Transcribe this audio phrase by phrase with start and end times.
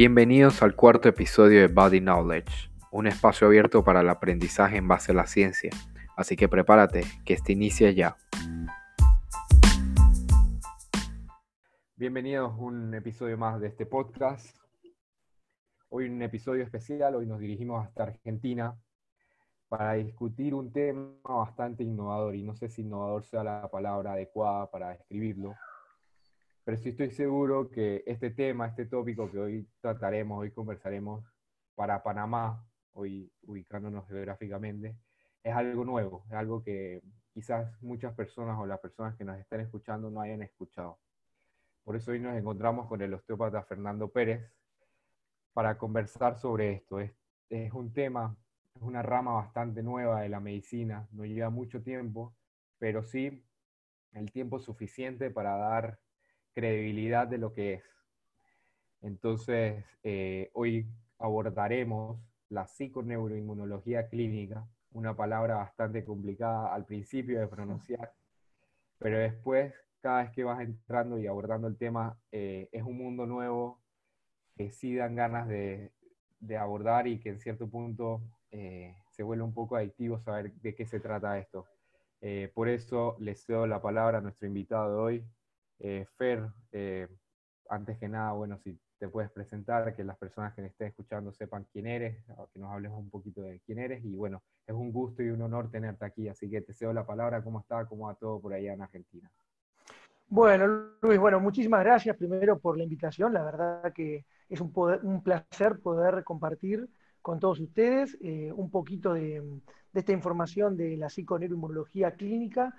[0.00, 5.10] Bienvenidos al cuarto episodio de Body Knowledge, un espacio abierto para el aprendizaje en base
[5.10, 5.72] a la ciencia.
[6.16, 8.16] Así que prepárate, que este inicia ya.
[11.96, 14.56] Bienvenidos a un episodio más de este podcast.
[15.88, 18.78] Hoy un episodio especial, hoy nos dirigimos hasta Argentina
[19.68, 24.70] para discutir un tema bastante innovador, y no sé si innovador sea la palabra adecuada
[24.70, 25.56] para describirlo,
[26.68, 31.24] pero sí estoy seguro que este tema, este tópico que hoy trataremos, hoy conversaremos
[31.74, 34.94] para Panamá, hoy ubicándonos geográficamente,
[35.42, 37.00] es algo nuevo, es algo que
[37.32, 40.98] quizás muchas personas o las personas que nos están escuchando no hayan escuchado.
[41.84, 44.52] Por eso hoy nos encontramos con el osteópata Fernando Pérez
[45.54, 47.00] para conversar sobre esto.
[47.00, 47.14] Es,
[47.48, 48.36] es un tema,
[48.74, 52.36] es una rama bastante nueva de la medicina, no lleva mucho tiempo,
[52.78, 53.42] pero sí
[54.12, 55.98] el tiempo suficiente para dar
[56.58, 57.82] credibilidad de lo que es.
[59.00, 60.88] Entonces, eh, hoy
[61.20, 68.12] abordaremos la psiconeuroinmunología clínica, una palabra bastante complicada al principio de pronunciar,
[68.98, 73.24] pero después, cada vez que vas entrando y abordando el tema, eh, es un mundo
[73.24, 73.80] nuevo
[74.56, 75.92] que sí dan ganas de,
[76.58, 80.86] abordar y que en cierto punto eh, se vuelve un poco adictivo saber de qué
[80.86, 81.66] se trata esto.
[82.52, 85.24] por eso les cedo la palabra a nuestro invitado de hoy,
[85.80, 87.08] eh, Fer, eh,
[87.68, 91.32] antes que nada, bueno, si te puedes presentar, que las personas que me estén escuchando
[91.32, 94.90] sepan quién eres, que nos hables un poquito de quién eres, y bueno, es un
[94.90, 97.86] gusto y un honor tenerte aquí, así que te cedo la palabra, ¿cómo está?
[97.86, 99.30] ¿Cómo va todo por allá en Argentina?
[100.26, 100.66] Bueno,
[101.00, 106.24] Luis, bueno, muchísimas gracias primero por la invitación, la verdad que es un, placer poder
[106.24, 106.88] compartir
[107.22, 109.42] con todos ustedes eh, un poquito de,
[109.94, 112.74] esta información de la psiconeuroinmunología clínica,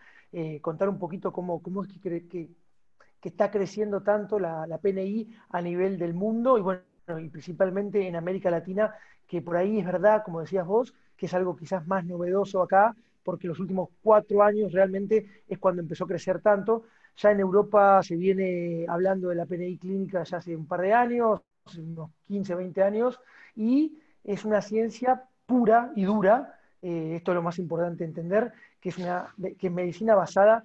[0.61, 2.49] contar un poquito cómo, es que,
[3.19, 6.81] que está creciendo tanto la, PNI a nivel del mundo y bueno,
[7.19, 8.93] y principalmente en América Latina,
[9.27, 12.95] que por ahí es verdad, como decías vos, que es algo quizás más novedoso acá,
[13.23, 16.83] porque los últimos cuatro años realmente es cuando empezó a crecer tanto.
[17.17, 20.93] Ya en Europa se viene hablando de la PNI clínica ya hace un par de
[20.93, 21.41] años,
[21.77, 23.19] unos 15, 20 años,
[23.55, 28.89] y es una ciencia pura y dura, eh, esto es lo más importante entender, que
[28.89, 30.63] es, una, que es medicina basada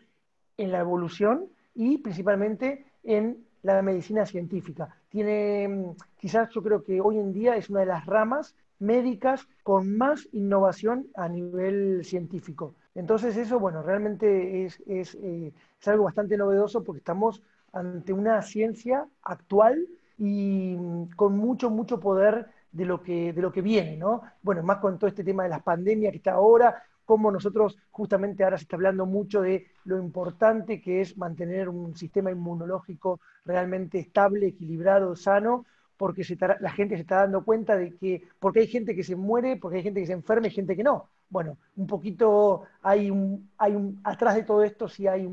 [0.56, 4.94] en la evolución y principalmente en la medicina científica.
[5.08, 9.48] Tiene, mm, quizás yo creo que hoy en día es una de las ramas médicas
[9.62, 12.74] con más innovación a nivel científico.
[12.94, 17.42] Entonces eso, bueno, realmente es, es, eh, es algo bastante novedoso porque estamos
[17.72, 19.86] ante una ciencia actual
[20.18, 24.22] y mm, con mucho, mucho poder de lo que, de lo que viene, ¿no?
[24.42, 28.44] Bueno, más con todo este tema de las pandemias que está ahora, cómo nosotros, justamente
[28.44, 33.98] ahora se está hablando mucho de lo importante que es mantener un sistema inmunológico realmente
[33.98, 35.66] estable, equilibrado, sano,
[35.96, 36.24] porque
[36.60, 39.78] la gente se está dando cuenta de que, porque hay gente que se muere, porque
[39.78, 41.08] hay gente que se enferma y gente que no.
[41.28, 45.28] Bueno, un poquito hay un, hay un, atrás de todo esto sí hay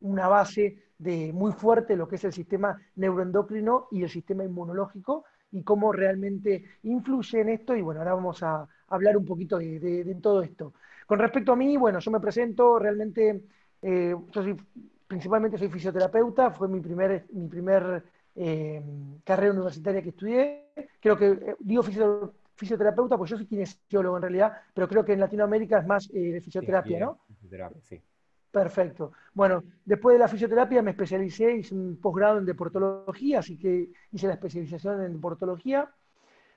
[0.00, 5.24] una base de muy fuerte lo que es el sistema neuroendocrino y el sistema inmunológico
[5.50, 7.74] y cómo realmente influye en esto.
[7.76, 10.74] Y bueno, ahora vamos a hablar un poquito de todo esto.
[11.06, 13.44] Con respecto a mí, bueno, yo me presento realmente,
[13.82, 14.56] eh, yo soy,
[15.06, 18.04] principalmente soy fisioterapeuta, fue mi primer, mi primer
[18.34, 18.82] eh,
[19.24, 20.70] carrera universitaria que estudié.
[21.00, 21.82] Creo que eh, digo
[22.54, 27.00] fisioterapeuta, pues yo soy kinesiólogo en realidad, pero creo que en Latinoamérica es más fisioterapia,
[27.00, 27.18] ¿no?
[27.26, 28.00] Fisioterapia, sí.
[28.54, 29.10] Perfecto.
[29.32, 34.28] Bueno, después de la fisioterapia me especialicé, hice un posgrado en deportología, así que hice
[34.28, 35.90] la especialización en deportología.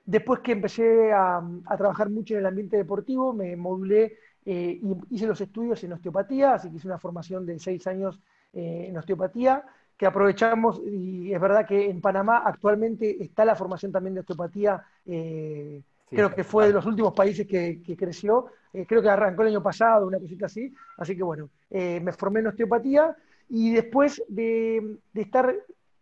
[0.06, 4.16] Después que empecé a, a, trabajar mucho en el ambiente deportivo, me modulé
[4.50, 8.18] eh, y hice los estudios en osteopatía, así que hice una formación de seis años
[8.54, 9.62] eh, en osteopatía,
[9.94, 14.82] que aprovechamos, y es verdad que en Panamá actualmente está la formación también de osteopatía,
[15.04, 19.62] eh, creo que fue de los últimos países que, creció, creo que arrancó el año
[19.62, 23.14] pasado, una cosita así, así que bueno, me formé en osteopatía
[23.50, 25.54] y después de, de estar,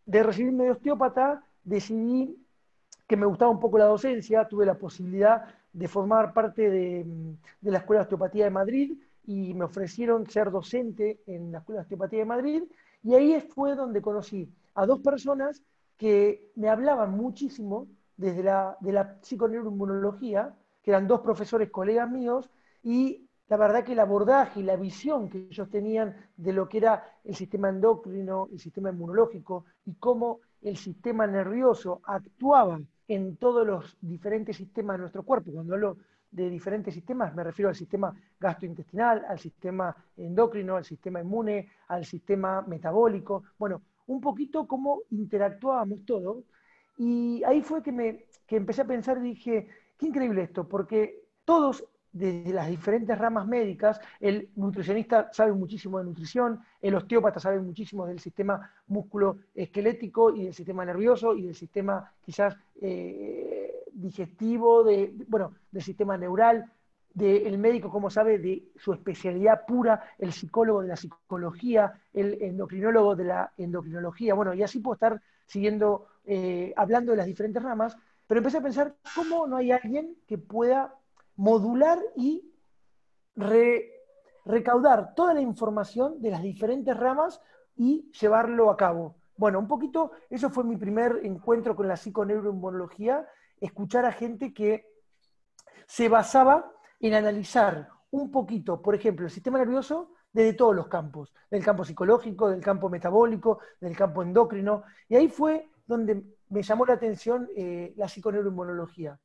[0.04, 2.36] de recibirme de osteópata, decidí
[3.08, 7.04] que me gustaba un poco la docencia, tuve la posibilidad de formar parte de,
[7.60, 11.82] la Escuela de Osteopatía de Madrid y me ofrecieron ser docente en la Escuela de
[11.82, 12.62] Osteopatía de Madrid.
[13.02, 15.62] Y ahí fue donde conocí a dos personas
[15.98, 22.48] que me hablaban muchísimo desde la, de la psiconeuroinmunología, que eran dos profesores colegas míos,
[22.82, 26.78] y la verdad que el abordaje y la visión que ellos tenían de lo que
[26.78, 33.66] era el sistema endocrino, el sistema inmunológico y cómo el sistema nervioso actuaba en todos
[33.66, 35.52] los diferentes sistemas de nuestro cuerpo.
[35.52, 35.96] Cuando hablo
[36.30, 42.04] de diferentes sistemas, me refiero al sistema gastrointestinal, al sistema endocrino, al sistema inmune, al
[42.04, 43.44] sistema metabólico.
[43.58, 46.44] Bueno, un poquito cómo interactuábamos todos.
[46.98, 49.68] Y ahí fue que, me, que empecé a pensar y dije,
[49.98, 51.84] qué increíble esto, porque todos
[52.16, 58.06] desde las diferentes ramas médicas, el nutricionista sabe muchísimo de nutrición, el osteópata sabe muchísimo
[58.06, 65.52] del sistema músculo-esquelético y del sistema nervioso y del sistema quizás eh, digestivo, de, bueno,
[65.70, 66.72] del sistema neural,
[67.12, 73.16] del médico, como sabe, de su especialidad pura, el psicólogo de la psicología, el endocrinólogo
[73.16, 77.96] de la endocrinología, bueno, y así puedo estar siguiendo, eh, hablando de las diferentes ramas,
[78.26, 80.94] pero empecé a pensar cómo no hay alguien que pueda
[81.36, 82.52] modular y
[84.44, 87.40] recaudar toda la información de las diferentes ramas
[87.76, 89.16] y llevarlo a cabo.
[89.36, 93.26] Bueno, un poquito, eso fue mi primer encuentro con la psiconeuroinmunología,
[93.60, 94.86] escuchar a gente que
[95.86, 101.34] se basaba en analizar un poquito, por ejemplo, el sistema nervioso desde todos los campos,
[101.50, 106.86] del campo psicológico, del campo metabólico, del campo endocrino, y ahí fue donde me llamó
[106.86, 109.18] la atención eh, la psiconeuroinmunología.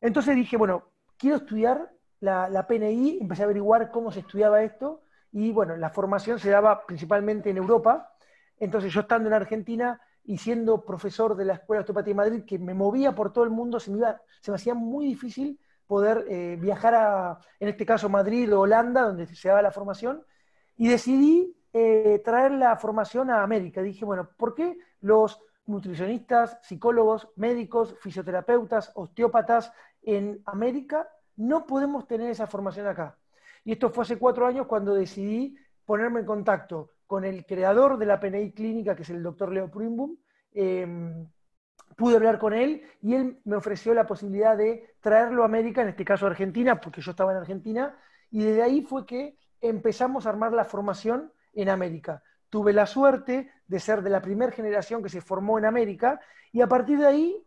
[0.00, 5.52] Entonces dije, bueno, quiero estudiar la, PNI, empecé a averiguar cómo se estudiaba esto, y
[5.52, 8.12] bueno, la formación se daba principalmente en Europa,
[8.58, 12.44] entonces yo estando en Argentina y siendo profesor de la Escuela de Osteopatía de Madrid,
[12.44, 14.02] que me movía por todo el mundo, se me,
[14.54, 19.48] hacía muy difícil poder eh, viajar a, en este caso, Madrid o Holanda, donde se
[19.48, 20.24] daba la formación,
[20.76, 23.82] y decidí eh, traer la formación a América.
[23.82, 32.30] Dije, bueno, ¿por qué los nutricionistas, psicólogos, médicos, fisioterapeutas, osteópatas en América, no podemos tener
[32.30, 33.18] esa formación acá.
[33.64, 38.06] Y esto fue hace cuatro años cuando decidí ponerme en contacto con el creador de
[38.06, 40.16] la PNI clínica, que es el doctor Leo Primbum.
[40.52, 41.26] Em,
[41.96, 45.88] pude hablar con él y él me ofreció la posibilidad de traerlo a América, en
[45.88, 47.96] este caso a Argentina, porque yo estaba en Argentina,
[48.30, 52.22] y desde ahí fue que empezamos a armar la formación en América.
[52.48, 56.20] Tuve la suerte de ser de la primera generación que se formó en América
[56.52, 57.46] y a partir de ahí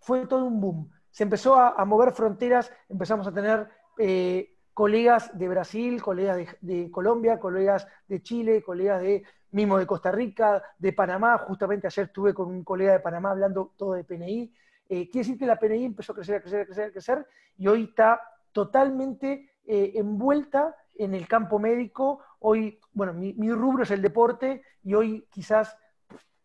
[0.00, 3.68] fue todo un boom se empezó a, mover fronteras, empezamos a tener
[3.98, 10.12] eh, colegas de Brasil, colegas de, Colombia, colegas de Chile, colegas de mismo de Costa
[10.12, 11.38] Rica, de Panamá.
[11.38, 14.54] Justamente ayer estuve con un colega de Panamá hablando todo de PNI.
[14.88, 17.26] Eh, quiere decir que la PNI empezó a crecer, a crecer, a crecer, a crecer
[17.56, 18.20] y hoy está
[18.52, 22.20] totalmente eh, envuelta en el campo médico.
[22.38, 25.76] Hoy, bueno, mi, mi, rubro es el deporte y hoy quizás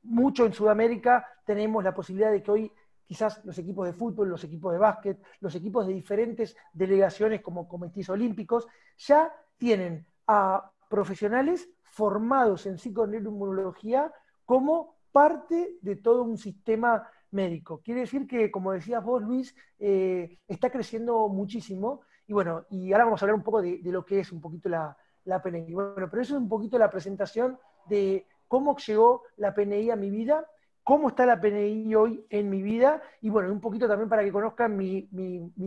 [0.02, 2.72] mucho en Sudamérica tenemos la posibilidad de que hoy
[3.14, 7.68] quizás los equipos de fútbol, los equipos de básquet, los equipos de diferentes delegaciones como
[7.68, 8.68] comités olímpicos,
[8.98, 14.12] ya tienen a profesionales formados en psiconeuroinmunología
[14.46, 17.82] como parte de todo un sistema médico.
[17.84, 22.02] Quiere decir que, como decías vos, Luis, eh, está creciendo muchísimo.
[22.26, 24.70] Y bueno, y ahora vamos a hablar un poco de, lo que es un poquito
[24.70, 25.72] la, la PNI.
[25.72, 30.10] Bueno, pero eso es un poquito la presentación de cómo llegó la PNI a mi
[30.10, 30.48] vida
[30.84, 34.32] cómo está la PNI hoy en mi vida y bueno, un poquito también para que
[34.32, 35.10] conozcan mi,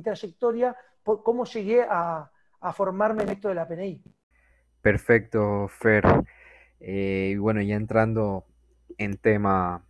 [0.03, 2.31] trayectoria, cómo llegué a,
[2.75, 4.03] formarme en esto de la PNI.
[4.83, 6.05] Perfecto, Fer.
[6.81, 8.45] Eh, bueno, ya entrando
[8.99, 9.85] en tema,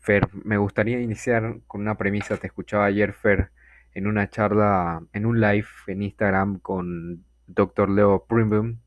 [0.00, 2.38] Fer, me gustaría iniciar con una premisa.
[2.38, 3.50] Te escuchaba ayer, Fer,
[3.92, 7.90] en una charla, en un live en Instagram con Dr.
[7.90, 8.78] Leo Primbum,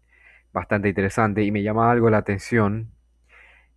[0.52, 2.92] bastante interesante, y me llama algo la atención,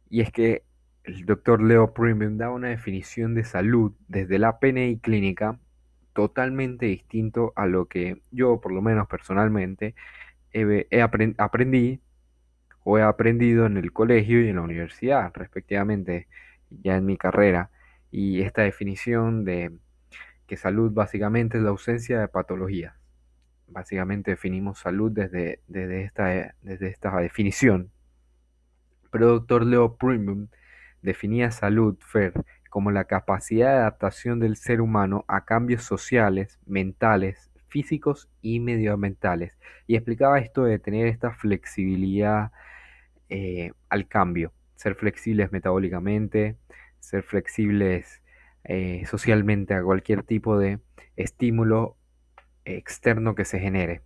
[0.08, 0.64] y es que
[1.08, 5.58] el doctor Leo Premium da una definición de salud desde la PNI clínica
[6.12, 9.94] totalmente distinto a lo que yo, por lo menos personalmente,
[10.52, 11.02] he,
[11.38, 12.00] aprendí
[12.84, 16.28] o he aprendido en el colegio y en la universidad, respectivamente,
[16.70, 17.70] ya en mi carrera.
[18.10, 19.78] Y esta definición de
[20.46, 22.94] que salud básicamente es la ausencia de patologías.
[23.66, 27.90] Básicamente definimos salud desde, desde, esta, desde esta definición.
[29.10, 30.48] Pero doctor Leo Premium
[31.02, 32.32] definía salud, Fer,
[32.70, 39.52] como la capacidad de adaptación del ser humano a cambios sociales, mentales, físicos y medioambientales.
[39.86, 42.52] Y explicaba esto de tener esta flexibilidad
[43.28, 46.56] eh, al cambio, ser flexibles metabólicamente,
[47.00, 48.22] ser flexibles
[48.64, 50.80] eh, socialmente a cualquier tipo de
[51.16, 51.96] estímulo
[52.64, 54.02] externo que se genere.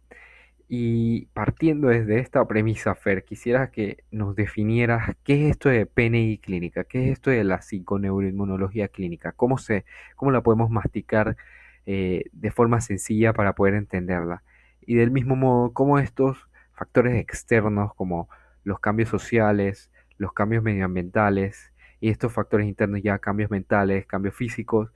[0.75, 6.39] Y partiendo desde esta premisa, Fer, quisiera que nos definieras qué es esto de PNI
[6.39, 9.85] clínica, qué es esto de la psiconeuroinmunología clínica, cómo, se,
[10.17, 11.37] cómo la podemos masticar
[11.85, 14.45] eh, de forma sencilla para poder entenderla.
[14.81, 18.31] Y del mismo modo, cómo estos factores externos como
[18.65, 24.91] los cambios sociales, los cambios medioambientales y estos factores internos ya cambios mentales, cambios físicos,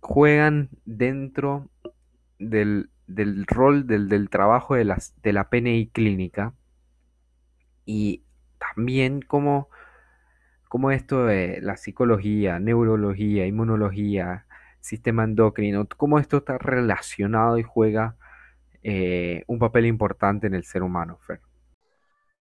[0.00, 1.70] juegan dentro
[2.38, 6.54] del del rol del, trabajo de, las, de la PNI clínica
[7.84, 8.24] y
[8.58, 9.68] también cómo,
[10.92, 14.46] esto de la psicología, neurología, inmunología,
[14.80, 18.16] sistema endocrino, cómo esto está relacionado y juega
[18.82, 21.40] eh, un papel importante en el ser humano, Fer.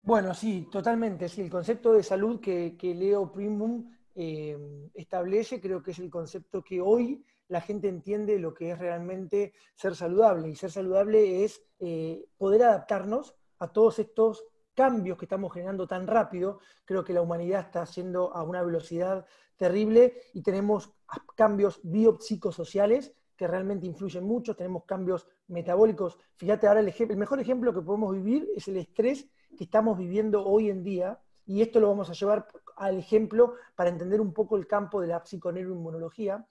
[0.01, 1.25] Bueno, sí, totalmente.
[1.37, 6.79] El concepto de salud que, Leo Primum eh, establece creo que es el concepto que
[6.79, 10.49] hoy la gente entiende lo que es realmente ser saludable.
[10.49, 16.07] Y ser saludable es eh, poder adaptarnos a todos estos cambios que estamos generando tan
[16.07, 16.59] rápido.
[16.83, 19.25] Creo que la humanidad está haciendo a una velocidad
[19.55, 20.91] terrible y tenemos
[21.35, 26.17] cambios biopsicosociales que realmente influyen mucho, tenemos cambios metabólicos.
[26.37, 30.45] Fíjate ahora el, el mejor ejemplo que podemos vivir es el estrés que estamos viviendo
[30.45, 32.47] hoy en día, y esto lo vamos a llevar
[32.77, 36.45] al ejemplo para entender un poco el campo de la psiconeuroinmunología.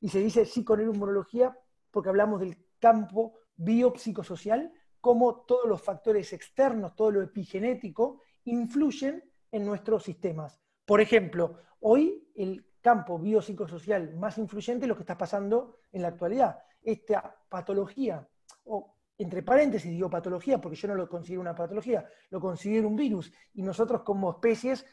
[0.00, 1.56] Y se dice psiconeuroinmunología
[1.90, 9.66] porque hablamos del campo biopsicosocial, cómo todos los factores externos, todo lo epigenético, influyen en
[9.66, 10.60] nuestros sistemas.
[10.84, 16.08] Por ejemplo, hoy el campo biopsicosocial más influyente es lo que está pasando en la
[16.08, 16.58] actualidad.
[16.82, 18.26] Esta patología,
[18.64, 22.96] o entre paréntesis digo patología porque yo no lo considero una patología, lo considero un
[22.96, 23.32] virus.
[23.54, 24.86] Y nosotros como especies,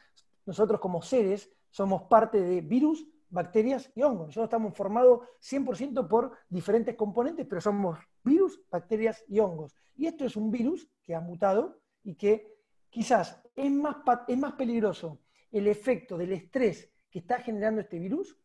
[0.45, 4.27] nosotros como seres, somos parte de virus, bacterias y hongos.
[4.27, 9.75] Nosotros estamos formados 100% por diferentes componentes, pero somos virus, bacterias y hongos.
[9.95, 12.55] Y esto es un virus que ha mutado y que
[12.89, 18.37] quizás es más, es más peligroso el efecto del estrés que está generando este virus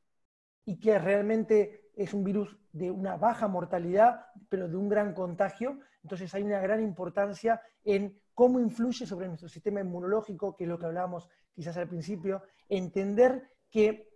[0.64, 5.80] y que realmente es un virus de una baja mortalidad, pero de un gran contagio.
[6.02, 10.78] Entonces hay una gran importancia en cómo influye sobre nuestro sistema inmunológico, que es lo
[10.78, 14.09] que hablábamos quizás al principio, entender que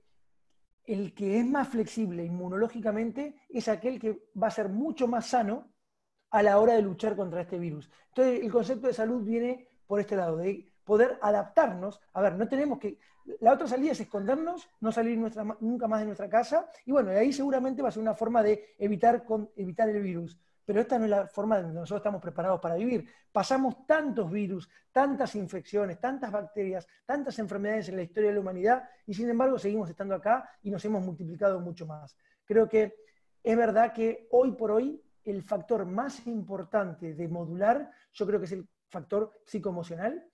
[0.86, 5.72] el que es más flexible inmunológicamente es aquel que va a ser mucho más sano
[6.30, 7.90] a la hora de luchar contra este virus.
[8.08, 12.00] Entonces, el concepto de salud viene por este lado, de poder adaptarnos.
[12.12, 12.98] A ver, no tenemos que...
[13.40, 17.32] La otra salida es escondernos, no salir nunca más de nuestra casa, y bueno, ahí
[17.32, 19.24] seguramente va a ser una forma de evitar,
[19.56, 22.76] evitar el virus pero esta no es la forma en que nosotros estamos preparados para
[22.76, 23.06] vivir.
[23.30, 28.88] Pasamos tantos virus, tantas infecciones, tantas bacterias, tantas enfermedades en la historia de la humanidad
[29.06, 32.16] y sin embargo seguimos estando acá y nos hemos multiplicado mucho más.
[32.44, 32.94] Creo que
[33.42, 38.46] es verdad que hoy por hoy el factor más importante de modular, yo creo que
[38.46, 40.24] es el factor psicoemocional.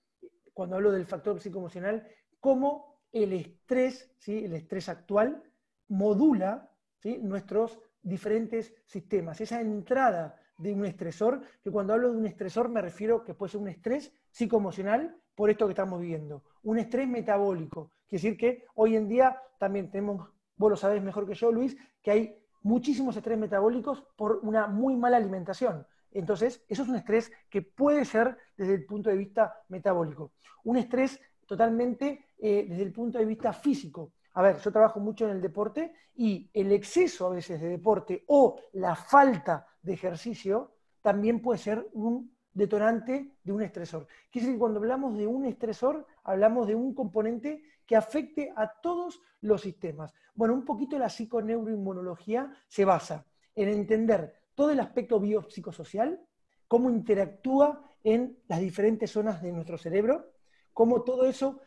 [0.53, 2.07] Cuando hablo del factor psicoemocional,
[2.39, 4.45] cómo el estrés, ¿sí?
[4.45, 5.41] el estrés actual,
[5.87, 6.69] modula
[6.99, 7.19] ¿sí?
[7.19, 9.41] nuestros diferentes sistemas.
[9.41, 13.51] Esa entrada de un estresor, que cuando hablo de un estresor me refiero que puede
[13.51, 17.91] ser un estrés psicoemocional por esto que estamos viviendo, un estrés metabólico.
[18.07, 21.75] Quiere decir que hoy en día también tenemos, vos lo sabés mejor que yo, Luis,
[22.01, 25.85] que hay muchísimos estrés metabólicos por una muy mala alimentación.
[26.11, 30.33] Entonces, eso es un estrés que puede ser desde el punto de vista metabólico.
[30.65, 35.25] Un estrés totalmente eh, desde el punto de vista físico a ver, yo trabajo mucho
[35.25, 40.71] en el deporte y el exceso a veces de deporte o la falta de ejercicio
[41.01, 44.07] también puede ser un detonante de un estresor.
[44.29, 48.71] Quiere decir que cuando hablamos de un estresor, hablamos de un componente que afecte a
[48.81, 50.13] todos los sistemas.
[50.33, 56.21] Bueno, un poquito la psiconeuroinmunología se basa en entender todo el aspecto biopsicosocial,
[56.67, 60.31] cómo interactúa en las diferentes zonas de nuestro cerebro,
[60.73, 61.59] cómo todo eso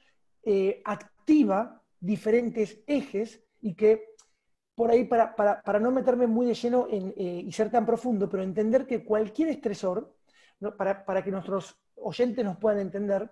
[0.42, 4.14] eh, activa diferentes ejes y que
[4.75, 8.42] por ahí, para, no meterme muy de lleno en, eh, y ser tan profundo, pero
[8.42, 10.12] entender que cualquier estresor,
[10.76, 13.30] para, que nuestros oyentes nos puedan entender,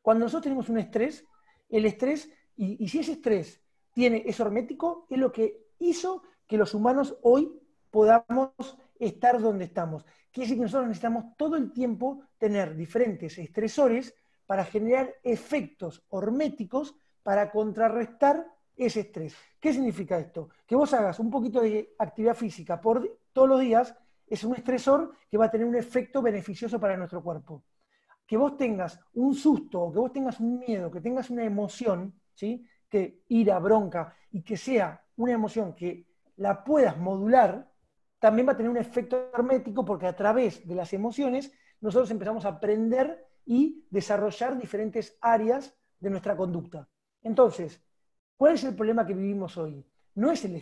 [0.00, 1.24] cuando nosotros tenemos un estrés,
[1.68, 3.60] el estrés, y, y si ese estrés
[3.92, 8.52] tiene, es hermético, es lo que hizo que los humanos hoy podamos
[9.00, 10.04] estar donde estamos.
[10.30, 14.14] Quiere decir que nosotros necesitamos todo el tiempo tener diferentes estresores
[14.46, 16.94] para generar efectos horméticos
[17.26, 19.34] para contrarrestar ese estrés.
[19.58, 20.48] ¿Qué significa esto?
[20.64, 23.92] Que vos hagas un poquito de actividad física por todos los días
[24.28, 27.64] es un estresor que va a tener un efecto beneficioso para nuestro cuerpo.
[28.24, 32.64] Que vos tengas un susto, que vos tengas un miedo, que tengas una emoción, ¿sí?
[32.88, 36.06] que ira, bronca, y que sea una emoción que
[36.36, 37.68] la puedas modular,
[38.20, 42.44] también va a tener un efecto hermético porque a través de las emociones nosotros empezamos
[42.44, 46.88] a aprender y desarrollar diferentes áreas de nuestra conducta.
[47.26, 47.82] Entonces,
[48.36, 49.84] ¿cuál es el problema que vivimos hoy?
[50.14, 50.54] No es el,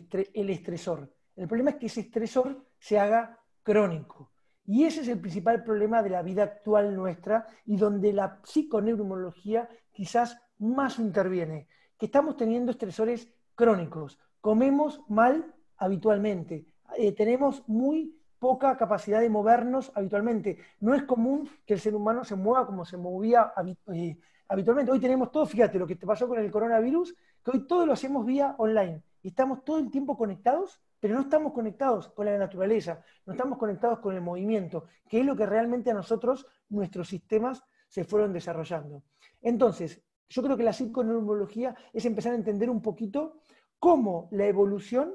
[0.50, 1.14] estresor.
[1.36, 4.32] El problema es que ese estresor se haga crónico.
[4.64, 9.68] Y ese es el principal problema de la vida actual nuestra y donde la psiconeurología
[9.92, 11.68] quizás más interviene,
[11.98, 14.18] que estamos teniendo estresores crónicos.
[14.40, 16.66] Comemos mal habitualmente,
[16.96, 20.56] eh, tenemos muy poca capacidad de movernos habitualmente.
[20.80, 23.52] No es común que el ser humano se mueva como se movía
[23.92, 24.16] eh,
[24.54, 24.90] habitualmente.
[24.90, 27.92] Hoy tenemos todo, fíjate lo que te pasó con el coronavirus, que hoy todo lo
[27.92, 29.02] hacemos vía online.
[29.22, 33.58] Y estamos todo el tiempo conectados, pero no estamos conectados con la naturaleza, no estamos
[33.58, 38.32] conectados con el movimiento, que es lo que realmente a nosotros, nuestros sistemas, se fueron
[38.32, 39.02] desarrollando.
[39.40, 43.40] Entonces, yo creo que la psiconeurología es empezar a entender un poquito
[43.78, 45.14] cómo la evolución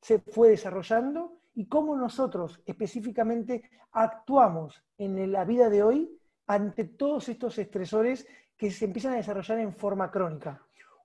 [0.00, 7.28] se fue desarrollando y cómo nosotros específicamente actuamos en la vida de hoy ante todos
[7.28, 8.26] estos estresores
[8.58, 10.60] que se empiezan a desarrollar en forma crónica.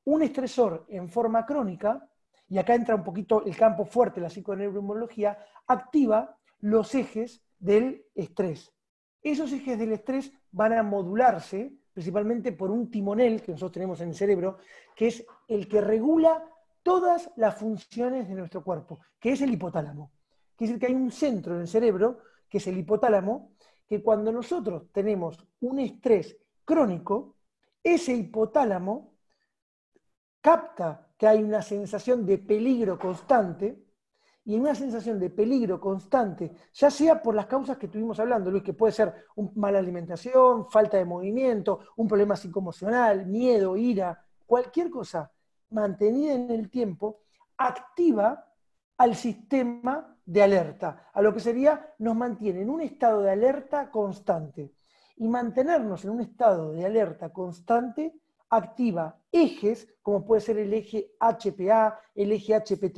[0.05, 2.09] Un estresor en forma crónica,
[2.49, 8.73] y acá entra un poquito el campo fuerte la psiconeurología, activa los ejes del estrés.
[9.21, 14.09] Esos ejes del estrés van a modularse principalmente por un timonel que nosotros tenemos en
[14.09, 14.57] el cerebro,
[14.95, 16.43] que es el que regula
[16.81, 20.11] todas las funciones de nuestro cuerpo, que es el hipotálamo.
[20.55, 22.19] Quiere decir que hay un centro en el cerebro,
[22.49, 23.51] que es el hipotálamo,
[23.87, 27.35] que cuando nosotros tenemos un estrés crónico,
[27.83, 29.13] ese hipotálamo
[30.41, 33.83] capta que hay una sensación de peligro constante,
[34.45, 38.63] y una sensación de peligro constante, ya sea por las causas que estuvimos hablando, Luis,
[38.63, 44.89] que puede ser una mala alimentación, falta de movimiento, un problema psicoemocional, miedo, ira, cualquier
[44.89, 45.31] cosa
[45.69, 47.21] mantenida en el tiempo,
[47.57, 48.45] activa
[48.97, 53.89] al sistema de alerta, a lo que sería nos mantiene en un estado de alerta
[53.89, 54.73] constante.
[55.15, 58.13] Y mantenernos en un estado de alerta constante
[58.49, 62.97] activa ejes, como puede ser el eje HPA, el eje HPT,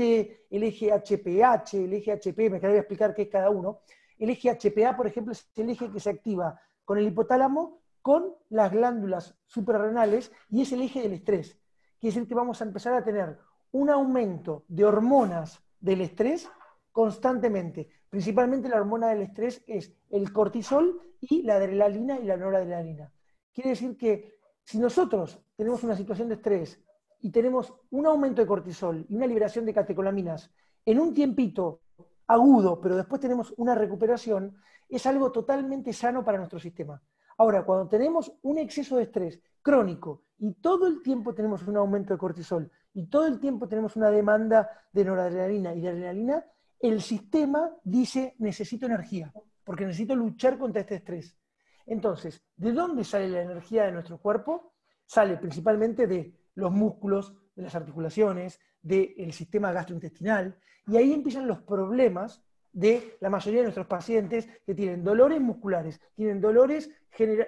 [0.50, 3.80] el eje HPH, el eje HP, me quedaría explicar qué es cada uno.
[4.18, 8.36] El eje HPA, por ejemplo, es el eje que se activa con el hipotálamo, con
[8.50, 11.58] las glándulas suprarrenales, y es el eje del estrés.
[12.00, 13.40] Quiere decir que vamos a empezar a tener
[13.72, 16.50] un aumento de hormonas del estrés
[16.92, 17.90] constantemente.
[18.16, 23.12] Principalmente la hormona del estrés es el cortisol y la adrenalina y la noradrenalina.
[23.54, 26.82] Quiere decir que si nosotros tenemos una situación de estrés
[27.20, 30.50] y tenemos un aumento de cortisol y una liberación de catecolaminas
[30.86, 31.82] en un tiempito
[32.28, 34.56] agudo, pero después tenemos una recuperación,
[34.88, 37.04] es algo totalmente sano para nuestro sistema.
[37.38, 42.14] Ahora, cuando tenemos un exceso de estrés crónico y todo el tiempo tenemos un aumento
[42.14, 46.46] de cortisol y todo el tiempo tenemos una demanda de noradrenalina y de adrenalina,
[46.80, 49.34] el sistema dice necesito energía,
[49.64, 51.38] porque necesito luchar contra este estrés.
[51.86, 54.74] Entonces, ¿de dónde sale la energía de nuestro cuerpo?
[55.06, 60.58] Sale principalmente de los músculos, de las articulaciones, del sistema gastrointestinal,
[60.88, 66.00] y ahí empiezan los problemas de la mayoría de nuestros pacientes que tienen dolores musculares,
[66.14, 66.92] tienen dolores,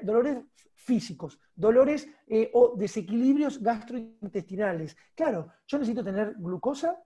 [0.01, 0.37] dolores
[0.73, 4.95] físicos, dolores eh, o desequilibrios gastrointestinales.
[5.13, 6.97] Claro, yo necesito tener glucosa,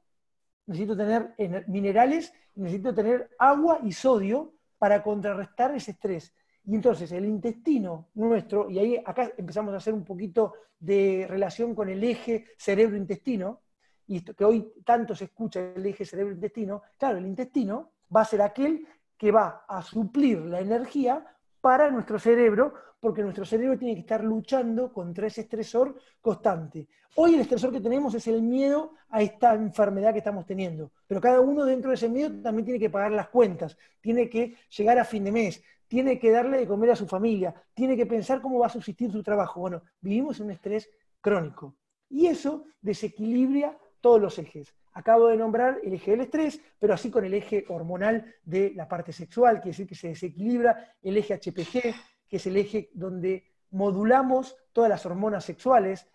[0.66, 1.34] necesito tener
[1.68, 6.34] minerales, necesito tener agua y sodio para contrarrestar ese estrés.
[6.66, 11.76] Y entonces el intestino nuestro, y ahí acá empezamos a hacer un poquito de relación
[11.76, 13.62] con el eje cerebro-intestino,
[14.08, 18.42] y que hoy tanto se escucha el eje cerebro-intestino, claro, el intestino va a ser
[18.42, 18.86] aquel
[19.18, 21.26] que va a suplir la energía
[21.62, 26.88] para nuestro cerebro, porque nuestro cerebro tiene que estar luchando contra ese estresor constante.
[27.16, 31.22] Hoy el estresor que tenemos es el miedo a esta enfermedad que estamos teniendo, pero
[31.22, 34.98] cada uno dentro de ese miedo también tiene que pagar las cuentas, tiene que llegar
[34.98, 38.42] a fin de mes, tiene que darle de comer a su familia, tiene que pensar
[38.42, 39.60] cómo va a subsistir su trabajo.
[39.60, 41.76] Bueno, vivimos en un estrés crónico
[42.10, 44.74] y eso desequilibra todos los ejes.
[44.94, 48.88] Acabo de nombrar el eje del estrés, pero así con el eje hormonal de la
[48.88, 51.94] parte sexual, quiere decir que se desequilibra el eje HPG,
[52.28, 56.08] que es el eje donde modulamos todas las hormonas sexuales,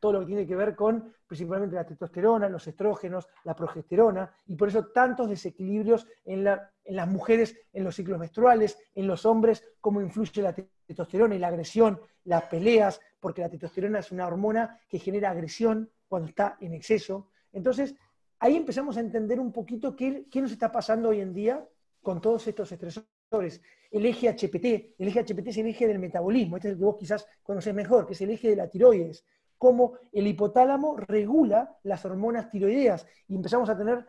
[0.00, 4.54] todo lo que tiene que ver con principalmente la testosterona, los estrógenos, la progesterona, y
[4.56, 10.00] por eso tantos desequilibrios en, las mujeres en los ciclos menstruales, en los hombres, cómo
[10.00, 14.98] influye la testosterona y la agresión, las peleas, porque la testosterona es una hormona que
[14.98, 17.30] genera agresión cuando está en exceso.
[17.52, 17.94] Entonces,
[18.38, 21.66] ahí empezamos a entender un poquito qué, nos está pasando hoy en día
[22.02, 23.60] con todos estos estresores.
[23.90, 26.84] El eje HPT, el eje HPT es el eje del metabolismo, este es el que
[26.84, 29.24] vos quizás conocés mejor, que es el eje de la tiroides,
[29.58, 34.06] cómo el hipotálamo regula las hormonas tiroideas y empezamos a tener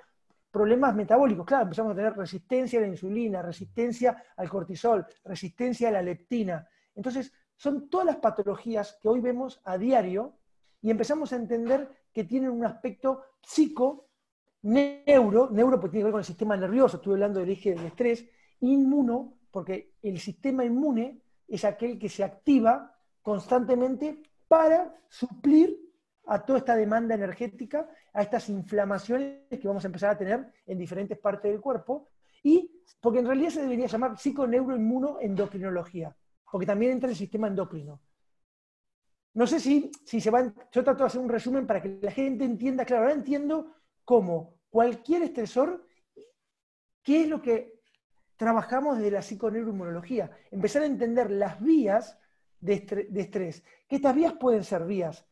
[0.52, 1.46] problemas metabólicos.
[1.46, 6.68] Claro, empezamos a tener resistencia a la insulina, resistencia al cortisol, resistencia a la leptina.
[6.96, 10.38] Entonces, son todas las patologías que hoy vemos a diario
[10.82, 14.07] y empezamos a entender que tienen un aspecto psico
[14.68, 17.86] neuro, neuro porque tiene que ver con el sistema nervioso, estuve hablando del eje del
[17.86, 18.26] estrés,
[18.60, 25.80] inmuno, porque el sistema inmune es aquel que se activa constantemente para suplir
[26.26, 30.78] a toda esta demanda energética, a estas inflamaciones que vamos a empezar a tener en
[30.78, 32.10] diferentes partes del cuerpo,
[32.44, 32.70] Y
[33.02, 36.16] porque en realidad se debería llamar psiconeuroinmunoendocrinología,
[36.52, 38.02] porque también entra en el sistema endocrino.
[39.34, 42.12] No sé si, si se van, yo trato de hacer un resumen para que la
[42.12, 45.86] gente entienda, claro, ahora entiendo cómo cualquier estresor,
[47.04, 47.82] ¿qué es lo que
[48.36, 50.32] trabajamos desde la psiconeuroinmunología?
[50.52, 52.20] Empezar a entender las vías
[52.60, 52.74] de,
[53.16, 55.26] estrés, que estas vías pueden ser vías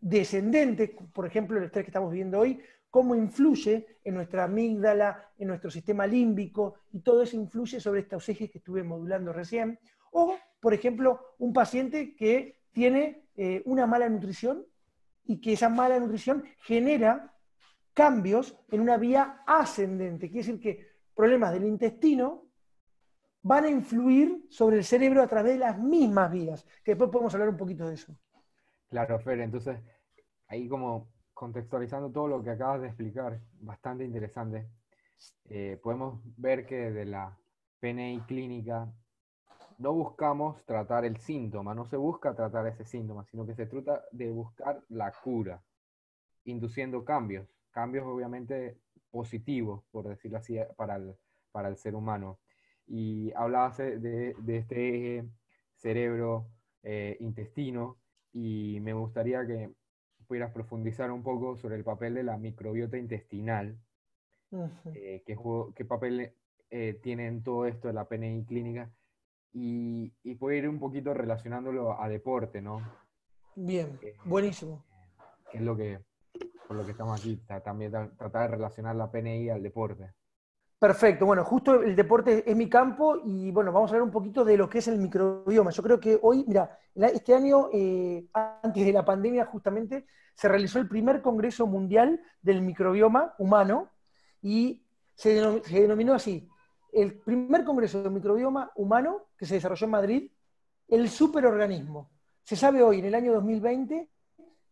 [0.00, 5.48] descendentes, por ejemplo, el estrés que estamos viendo hoy, cómo influye en nuestra amígdala, en
[5.48, 9.78] nuestro sistema límbico, y todo eso influye sobre estos ejes que estuve modulando recién.
[10.12, 14.64] O, por ejemplo, un paciente que tiene eh, una mala nutrición
[15.24, 17.35] y que esa mala nutrición genera
[17.96, 20.28] cambios en una vía ascendente.
[20.28, 22.44] Quiere decir que problemas del intestino
[23.40, 27.32] van a influir sobre el cerebro a través de las mismas vías, que después podemos
[27.32, 28.14] hablar un poquito de eso.
[28.90, 29.80] Claro, Fer, entonces
[30.48, 34.68] ahí como contextualizando todo lo que acabas de explicar, bastante interesante,
[35.46, 37.34] eh, podemos ver que de la
[37.80, 38.92] PNI clínica
[39.78, 44.04] no buscamos tratar el síntoma, no se busca tratar ese síntoma, sino que se trata
[44.12, 45.62] de buscar la cura,
[46.44, 48.78] induciendo cambios, cambios obviamente
[49.10, 51.14] positivos, por decirlo así, para el,
[51.52, 52.40] para el ser humano.
[52.86, 55.28] Y hablabas de, de este eje
[55.74, 57.98] cerebro-intestino,
[58.32, 59.74] eh, y me gustaría que
[60.26, 63.78] pudieras profundizar un poco sobre el papel de la microbiota intestinal,
[64.94, 65.36] eh, qué,
[65.84, 66.32] papel
[66.70, 68.90] eh, tiene en todo esto de la PNI clínica,
[69.52, 72.80] y, y puede ir un poquito relacionándolo a deporte, ¿no?
[73.54, 74.82] Bien, eh, buenísimo.
[75.50, 76.00] Que es lo que,
[76.66, 80.12] por lo que estamos aquí, también tratar de relacionar la PNI al deporte.
[80.78, 84.44] Perfecto, bueno, justo el deporte es mi campo y bueno, vamos a hablar un poquito
[84.44, 85.70] de lo que es el microbioma.
[85.70, 90.78] Yo creo que hoy, mira, este año, eh, antes de la pandemia justamente, se realizó
[90.78, 93.90] el primer Congreso Mundial del Microbioma Humano
[94.42, 96.46] y se, denominó así,
[96.92, 100.30] el primer Congreso del Microbioma Humano que se desarrolló en Madrid,
[100.88, 102.10] el superorganismo.
[102.42, 104.10] Se sabe hoy, en el año 2020,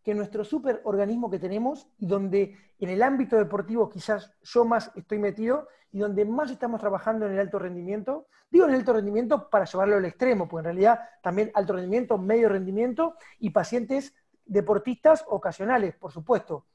[0.05, 5.19] que nuestro superorganismo que tenemos y donde en el ámbito deportivo quizás yo más estoy
[5.19, 9.49] metido y donde más estamos trabajando en el alto rendimiento, digo en el alto rendimiento
[9.49, 14.14] para llevarlo al extremo, porque en realidad también alto rendimiento, medio rendimiento y pacientes
[14.45, 16.67] deportistas ocasionales, por supuesto.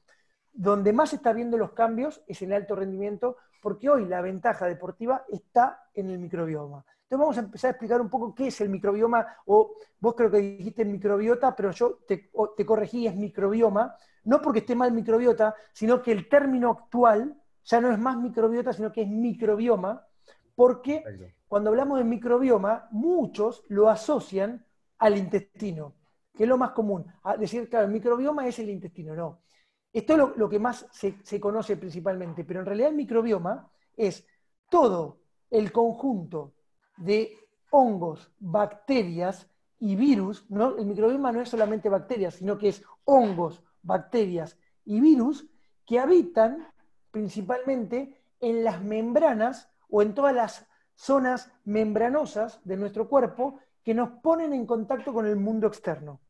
[0.52, 4.20] Donde más se está viendo los cambios es en el alto rendimiento, porque hoy la
[4.20, 6.84] ventaja deportiva está en el microbioma.
[7.10, 10.30] Entonces vamos a empezar a explicar un poco qué es el microbioma, o vos creo
[10.30, 12.30] que dijiste microbiota, pero yo te,
[12.64, 17.90] corregí, es microbioma, no porque esté mal microbiota, sino que el término actual ya no
[17.90, 20.06] es más microbiota, sino que es microbioma,
[20.54, 21.02] porque
[21.48, 24.64] cuando hablamos de microbioma, muchos lo asocian
[24.98, 25.94] al intestino,
[26.36, 27.06] que es lo más común.
[27.24, 29.40] A decir, claro, el microbioma es el intestino, no.
[29.92, 34.26] Esto es lo, que más se, se, conoce principalmente, pero en realidad el microbioma es
[34.68, 36.54] todo el conjunto
[36.96, 37.36] de
[37.70, 39.50] hongos, bacterias
[39.80, 40.76] y virus, ¿no?
[40.76, 45.46] el microbioma no es solamente bacterias, sino que es hongos, bacterias y virus
[45.86, 46.68] que habitan
[47.10, 54.10] principalmente en las membranas o en todas las zonas membranosas de nuestro cuerpo que nos
[54.20, 56.20] ponen en contacto con el mundo externo.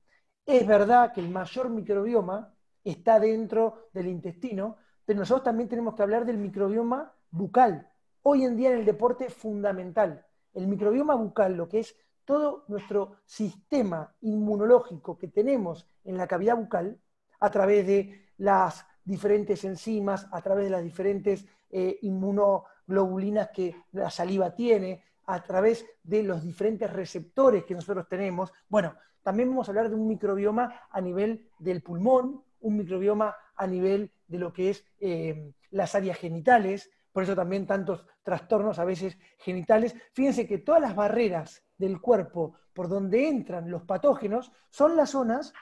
[0.47, 6.03] Es verdad que el mayor microbioma está dentro del intestino, pero nosotros también tenemos que
[6.03, 7.91] hablar del microbioma bucal.
[8.23, 13.17] Hoy en día en el deporte fundamental el microbioma bucal, lo que es todo nuestro
[13.25, 16.99] sistema inmunológico que tenemos en la cavidad bucal,
[17.41, 24.11] a través de las diferentes enzimas, a través de las diferentes eh, inmunoglobulinas que la
[24.11, 28.53] saliva tiene, a través de los diferentes receptores que nosotros tenemos.
[28.69, 33.67] Bueno, también vamos a hablar de un microbioma a nivel del pulmón, un microbioma a
[33.67, 38.85] nivel de lo que es eh, las áreas genitales, por eso también tantos trastornos a
[38.85, 39.95] veces genitales.
[40.13, 45.53] Fíjense que todas las barreras del cuerpo por donde entran los patógenos son las zonas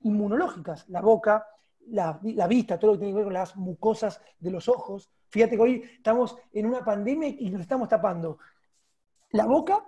[0.00, 1.46] inmunológicas, la boca,
[1.88, 5.10] la, vista, todo lo que tiene que ver con las mucosas de los ojos.
[5.28, 8.38] Fíjate que hoy estamos en una pandemia y nos estamos tapando
[9.30, 9.84] la boca,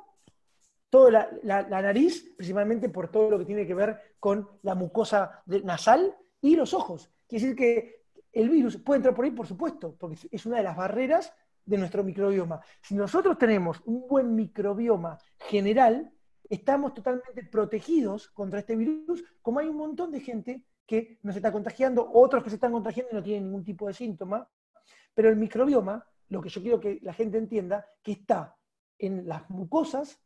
[0.90, 6.16] toda la, nariz, principalmente por todo lo que tiene que ver con la mucosa nasal
[6.46, 7.10] y los ojos.
[7.26, 10.62] Quiere decir que el virus puede entrar por ahí, por supuesto, porque es una de
[10.62, 11.32] las barreras
[11.64, 12.60] de nuestro microbioma.
[12.80, 16.12] Si nosotros tenemos un buen microbioma general,
[16.48, 21.50] estamos totalmente protegidos contra este virus, como hay un montón de gente que nos está
[21.50, 24.48] contagiando, otros que se están contagiando y no tienen ningún tipo de síntoma,
[25.14, 28.56] pero el microbioma, lo que yo quiero que la gente entienda, que está
[28.98, 30.20] en las mucosas,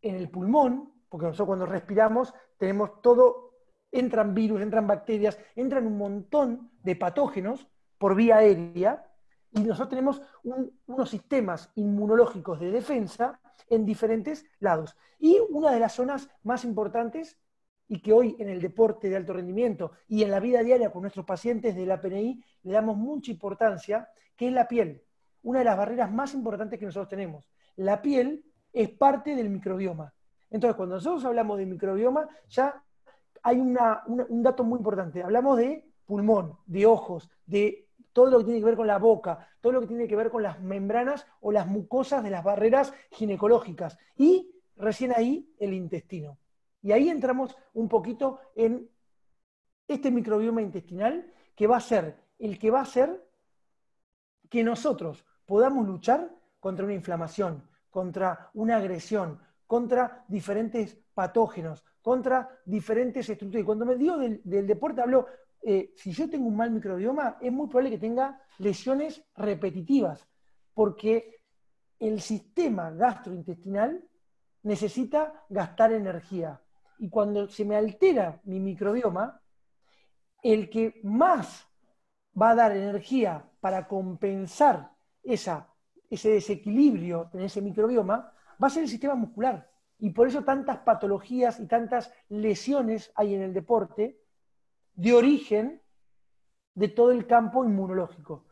[0.00, 3.55] en el pulmón, porque nosotros cuando respiramos tenemos todo
[3.92, 7.66] entran virus, entran bacterias, entran un montón de patógenos
[7.98, 9.04] por vía aérea,
[9.52, 10.22] Y nosotros tenemos
[10.86, 14.96] unos sistemas inmunológicos de defensa en diferentes lados.
[15.18, 17.38] Y una de las zonas más importantes
[17.88, 21.02] y que hoy en el deporte de alto rendimiento y en la vida diaria con
[21.02, 25.02] nuestros pacientes de la PNI le damos mucha importancia, que es la piel,
[25.42, 27.48] una de las barreras más importantes que nosotros tenemos.
[27.76, 30.12] La piel es parte del microbioma.
[30.50, 32.82] Entonces, cuando nosotros hablamos de microbioma, ya
[33.42, 35.22] hay un dato muy importante.
[35.22, 39.48] Hablamos de pulmón, de ojos, de todo lo que tiene que ver con la boca,
[39.60, 42.92] todo lo que tiene que ver con las membranas o las mucosas de las barreras
[43.10, 43.98] ginecológicas.
[44.16, 46.38] Y recién ahí el intestino.
[46.82, 48.88] Y ahí entramos un poquito en
[49.88, 53.24] este microbioma intestinal que va a ser el que va a hacer
[54.48, 63.26] que nosotros podamos luchar contra una inflamación, contra una agresión, contra diferentes patógenos, contra diferentes
[63.26, 63.62] estructuras.
[63.62, 65.26] Y cuando me digo del, deporte, hablo,
[65.62, 70.28] eh, si yo tengo un mal microbioma, es muy probable que tenga lesiones repetitivas,
[70.74, 71.40] porque
[71.98, 74.04] el sistema gastrointestinal
[74.64, 76.60] necesita gastar energía.
[76.98, 79.40] Y cuando se me altera mi microbioma,
[80.42, 81.66] el que más
[82.40, 85.72] va a dar energía para compensar esa,
[86.10, 89.66] ese desequilibrio en ese microbioma va a ser el sistema muscular.
[89.98, 94.20] Y por eso tantas patologías y tantas lesiones hay en el deporte
[94.94, 95.82] de origen
[96.74, 98.44] de todo el campo inmunológico.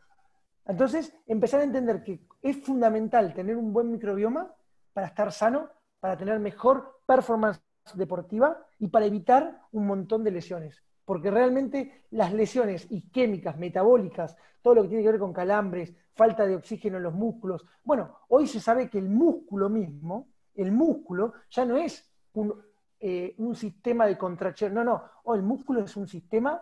[0.65, 4.51] Entonces, empezar a entender que es fundamental tener un buen microbioma
[4.93, 7.61] para estar sano, para tener mejor performance
[7.93, 10.83] deportiva y para evitar un montón de lesiones.
[11.05, 16.47] Porque realmente las lesiones isquémicas, metabólicas, todo lo que tiene que ver con calambres, falta
[16.47, 17.63] de oxígeno en los músculos.
[17.83, 22.53] Bueno, hoy se sabe que el músculo mismo, el músculo ya no es un,
[22.99, 26.61] eh, sistema de contracción, no, no, hoy el músculo es un sistema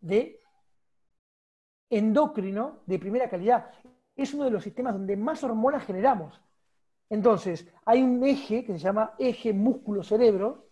[0.00, 0.40] de
[1.90, 3.70] endocrino de primera calidad.
[4.16, 6.40] Es uno de los sistemas donde más hormonas generamos.
[7.10, 10.68] Entonces, hay un eje que se llama eje músculo-cerebro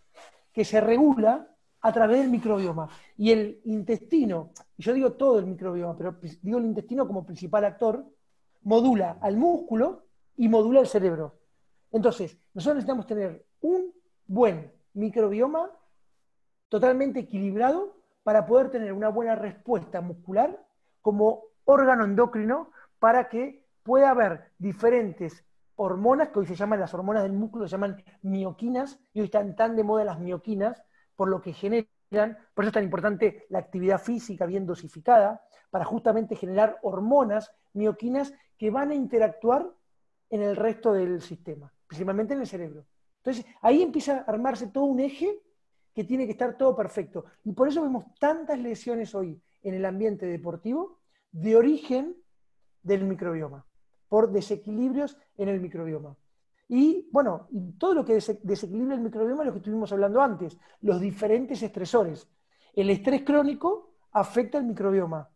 [0.53, 1.49] que se regula
[1.81, 2.89] a través del microbioma.
[3.17, 7.65] Y el intestino, y yo digo todo el microbioma, pero digo el intestino como principal
[7.65, 8.05] actor,
[8.63, 10.05] modula al músculo
[10.37, 11.42] y modula el cerebro.
[11.93, 13.93] Entonces, nosotros necesitamos tener un
[14.27, 15.71] buen microbioma
[16.69, 20.65] totalmente equilibrado para poder tener una buena respuesta muscular
[21.03, 25.45] como órgano endocrino para que pueda haber diferentes
[25.77, 29.57] hormonas, que hoy se llaman las hormonas del músculo, se llaman mioquinas, y hoy están
[29.57, 30.83] tan de moda las mioquinas,
[31.17, 35.85] por lo que generan, por eso es tan importante la actividad física bien dosificada, para
[35.85, 39.69] justamente generar hormonas, mioquinas, que van a interactuar
[40.31, 42.87] en el resto del sistema, principalmente en el cerebro.
[43.19, 45.43] Entonces, ahí empieza a armarse todo un eje
[45.95, 47.27] que tiene que estar todo perfecto.
[47.45, 51.01] Y por eso vemos tantas lesiones hoy en el ambiente deportivo
[51.33, 52.17] de origen
[52.83, 53.67] del microbioma
[54.09, 56.17] por desequilibrios en el microbioma.
[56.67, 60.99] Y bueno, todo lo que desequilibra el microbioma es lo que estuvimos hablando antes, los
[60.99, 62.27] diferentes estresores.
[62.73, 65.29] El estrés crónico afecta al microbioma,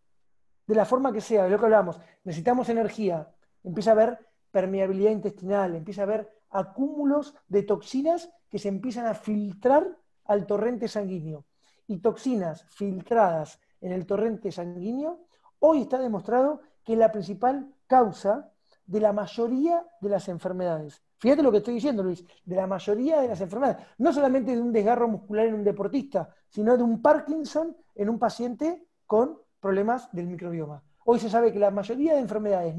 [0.66, 2.00] de la forma que sea, de lo que hablamos.
[2.24, 3.30] Necesitamos energía,
[3.62, 9.12] empieza a haber permeabilidad intestinal, empieza a haber acúmulos de toxinas que se empiezan a
[9.12, 9.84] filtrar
[10.24, 11.44] al torrente sanguíneo.
[11.86, 15.26] Y toxinas filtradas en el torrente sanguíneo,
[15.58, 18.50] hoy está demostrado que es la principal causa
[18.86, 21.02] de la mayoría de las enfermedades.
[21.18, 23.84] Fíjate lo que estoy diciendo, Luis, de la mayoría de las enfermedades.
[23.98, 28.18] No solamente de un desgarro muscular en un deportista, sino de un Parkinson en un
[28.18, 30.82] paciente con problemas del microbioma.
[31.04, 32.74] Hoy se sabe que la mayoría de enfermedades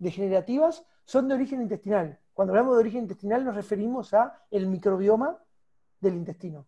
[0.00, 2.18] neurodegenerativas son de origen intestinal.
[2.32, 5.38] Cuando hablamos de origen intestinal nos referimos a el microbioma
[6.00, 6.66] del intestino.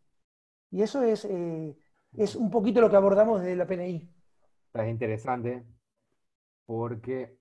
[0.71, 1.77] Y eso es, eh,
[2.17, 4.09] es un poquito lo que abordamos desde la PNI.
[4.75, 5.65] Es interesante
[6.67, 7.39] porque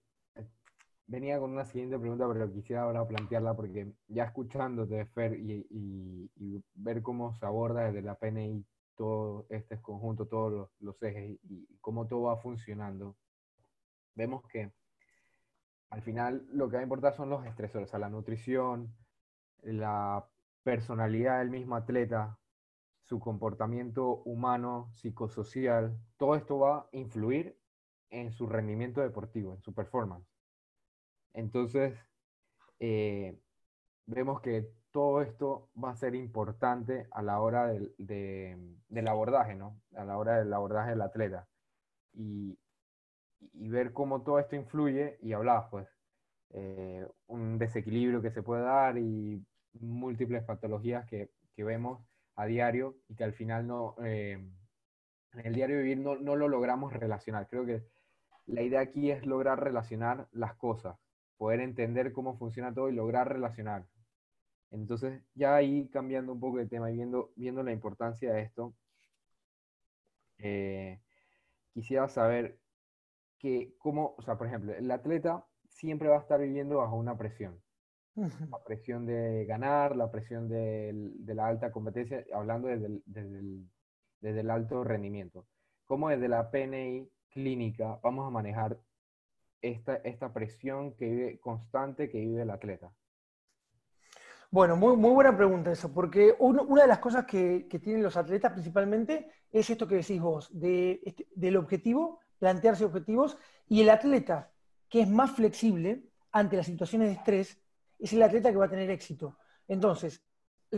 [1.07, 6.63] venía con una siguiente pregunta, pero quisiera ahora plantearla porque ya escuchándote, Fer, y, y,
[6.73, 12.07] ver cómo se aborda desde la PNI todo este conjunto, todos los, ejes y, cómo
[12.07, 13.15] todo va funcionando,
[14.15, 14.71] vemos que
[15.91, 18.95] al final lo que va a importar son los estresores, o sea, la nutrición,
[19.61, 20.25] la
[20.63, 22.39] personalidad del mismo atleta,
[23.03, 27.57] su comportamiento humano, psicosocial, todo esto va a influir
[28.09, 30.27] en su rendimiento deportivo, en su performance.
[31.33, 31.97] Entonces,
[32.79, 33.37] eh,
[34.05, 39.81] vemos que todo esto va a ser importante a la hora del, abordaje, ¿no?
[39.95, 41.47] A la hora del abordaje del atleta.
[42.13, 42.57] Y,
[43.53, 45.87] ver cómo todo esto influye, y hablabas, pues,
[46.51, 52.03] eh, un desequilibrio que se puede dar y múltiples patologías que, vemos
[52.37, 54.31] a diario y que al final no, eh,
[55.33, 57.47] en el diario vivir no, no, lo logramos relacionar.
[57.47, 57.83] Creo que
[58.47, 60.97] la idea aquí es lograr relacionar las cosas,
[61.37, 63.85] poder entender cómo funciona todo y lograr relacionar.
[64.71, 68.73] Entonces, ya ahí cambiando un poco de tema y viendo, viendo la importancia de esto,
[70.39, 70.99] eh,
[71.73, 72.60] quisiera saber
[73.41, 77.17] que cómo, o sea, por ejemplo, el atleta siempre va a estar viviendo bajo una
[77.17, 77.59] presión.
[78.13, 80.93] La presión de ganar, la presión de,
[81.33, 83.03] la alta competencia, hablando desde el,
[84.19, 85.47] desde el, alto rendimiento.
[85.85, 88.77] ¿Cómo desde la PNI clínica vamos a manejar
[89.61, 92.91] esta, esta presión que vive, constante que vive el atleta?
[94.51, 98.51] Bueno, muy, muy buena pregunta eso, porque una de las cosas que, tienen los atletas
[98.51, 104.51] principalmente es esto que decís vos, de, este, del objetivo, plantearse objetivos, y el atleta
[104.89, 107.61] que es más flexible ante las situaciones de estrés
[107.99, 109.37] es el atleta que va a tener éxito.
[109.67, 110.23] Entonces,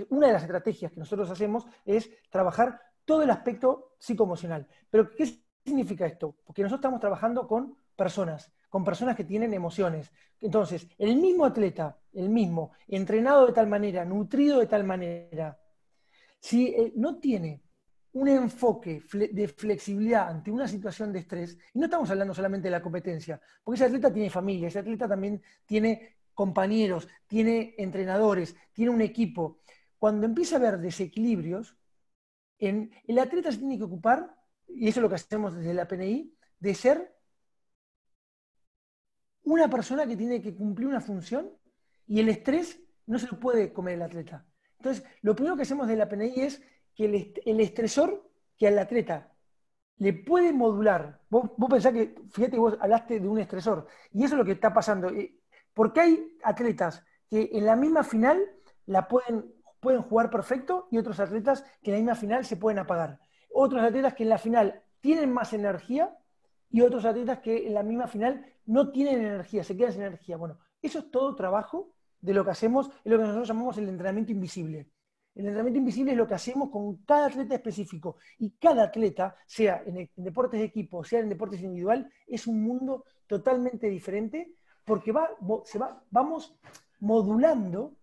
[0.10, 4.68] una de las estrategias que nosotros hacemos es trabajar todo el aspecto psicoemocional.
[4.90, 6.36] Pero, ¿qué significa esto?
[6.44, 10.12] Porque nosotros estamos trabajando con personas, con personas que tienen emociones.
[10.42, 15.58] Entonces, el mismo atleta, el mismo, entrenado de tal manera, nutrido de tal manera,
[16.42, 17.64] si no tiene
[18.14, 22.72] un enfoque de flexibilidad ante una situación de estrés, y no estamos hablando solamente de
[22.72, 28.92] la competencia, porque ese atleta tiene familia, ese atleta también tiene compañeros, tiene entrenadores, tiene
[28.92, 29.62] un equipo.
[29.98, 31.76] Cuando empieza a haber desequilibrios,
[32.60, 34.36] el atleta se tiene que ocupar,
[34.68, 37.16] y eso es lo que hacemos desde la PNI, de ser
[39.44, 41.52] una persona que tiene que cumplir una función
[42.08, 44.46] y el estrés no se lo puede comer el atleta.
[44.78, 46.62] Entonces, lo primero que hacemos de la PNI es
[46.96, 49.32] que el, estresor que al atleta
[49.98, 54.40] le puede modular, vos, pensás que, fíjate, vos hablaste de un estresor, y eso es
[54.40, 55.40] lo que está pasando, eh,
[55.74, 58.42] porque hay atletas que en la misma final
[58.86, 62.80] la pueden, pueden jugar perfecto y otros atletas que en la misma final se pueden
[62.80, 63.20] apagar.
[63.52, 66.16] Otros atletas que en la final tienen más energía
[66.70, 70.38] y otros atletas que en la misma final no tienen energía, se quedan sin energía.
[70.38, 73.90] Bueno, eso es todo trabajo de lo que hacemos, es lo que nosotros llamamos el
[73.90, 74.90] entrenamiento invisible.
[75.36, 78.18] El entrenamiento invisible es lo que hacemos con cada atleta específico.
[78.40, 83.06] Y cada atleta, sea en, deportes de equipo, sea en deportes individual, es un mundo
[83.26, 84.54] totalmente diferente
[84.86, 85.30] porque va,
[85.64, 86.56] se va, vamos
[87.00, 87.96] modulando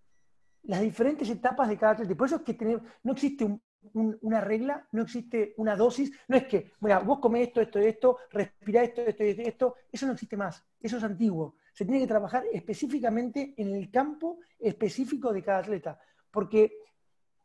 [0.64, 2.14] las diferentes etapas de cada atleta.
[2.16, 3.60] Por eso es que no existe
[3.92, 6.12] una regla, no existe una dosis.
[6.28, 9.74] No es que, mira, vos comés esto, esto, esto, respirá esto, esto, esto, esto.
[9.90, 10.64] Eso no existe más.
[10.80, 11.56] Eso es antiguo.
[11.72, 15.98] Se tiene que trabajar específicamente en el campo específico de cada atleta.
[16.30, 16.72] Porque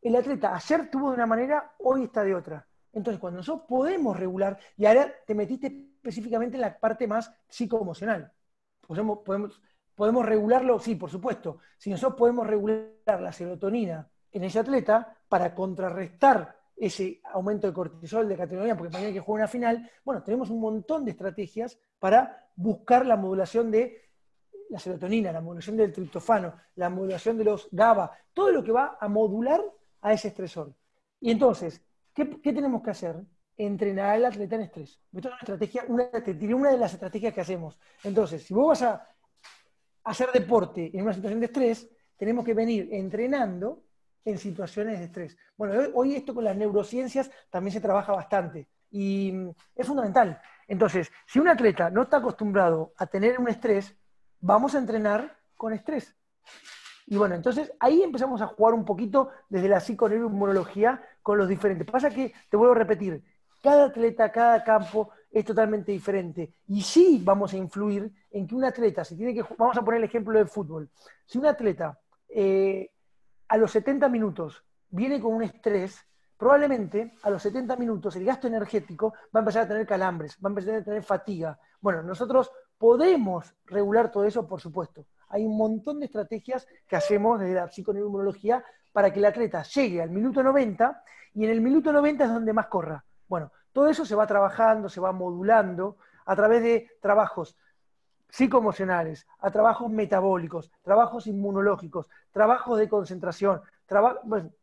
[0.08, 2.68] el atleta ayer tuvo de una manera, hoy está de otra.
[2.94, 8.32] Entonces, cuando nosotros podemos regular, y ahora te metiste específicamente en la parte más psicoemocional.
[8.86, 9.62] Podemos, podemos,
[9.96, 11.58] podemos regularlo, sí, por supuesto.
[11.78, 18.30] Si nosotros podemos regular la serotonina en ese atleta para contrarrestar ese aumento de cortisol,
[18.30, 21.80] de categoría, porque mañana hay que jugar una final, bueno, tenemos un montón de estrategias
[22.00, 24.04] para buscar la modulación de
[24.70, 28.98] la serotonina, la modulación del triptofano, la modulación de los GABA, todo lo que va
[29.00, 29.62] a modular
[30.06, 30.72] a ese estresor.
[31.20, 31.82] Y entonces,
[32.14, 33.16] ¿qué, tenemos que hacer?
[33.58, 35.00] Entrenar al atleta en estrés.
[35.12, 36.10] Esto es una estrategia, una,
[36.56, 37.80] una de las estrategias que hacemos.
[38.04, 39.10] Entonces, si vos vas a
[40.04, 43.82] hacer deporte en una situación de estrés, tenemos que venir entrenando
[44.24, 45.38] en situaciones de estrés.
[45.58, 50.40] Bueno, hoy esto con las neurociencias también se trabaja bastante y mm, es fundamental.
[50.68, 53.96] Entonces, si un atleta no está acostumbrado a tener un estrés,
[54.40, 56.16] vamos a entrenar con estrés.
[57.08, 61.90] Y bueno, entonces ahí empezamos a jugar un poquito desde la psiconeuroinmunología con los diferentes.
[61.90, 63.24] Pasa que, te vuelvo a repetir,
[63.62, 66.54] cada atleta, cada campo es totalmente diferente.
[66.68, 70.00] Y sí vamos a influir en que un atleta, si tiene que, vamos a poner
[70.00, 70.90] el ejemplo del fútbol,
[71.26, 72.92] si un atleta eh,
[73.48, 76.04] a los 70 minutos viene con un estrés,
[76.38, 80.50] probablemente a los 70 minutos el gasto energético va a empezar a tener calambres, va
[80.50, 81.60] a empezar a tener fatiga.
[81.80, 87.42] Bueno, nosotros podemos regular todo eso, por supuesto hay un montón de estrategias que hacemos
[87.42, 91.92] desde la psiconeuroinmunología para que el atleta llegue al minuto 90 y en el minuto
[91.92, 93.04] 90 es donde más corra.
[93.28, 97.58] Bueno, todo eso se va trabajando, se va modulando a través de trabajos
[98.30, 103.62] psicoemocionales, a trabajos metabólicos, trabajos inmunológicos, trabajos de concentración,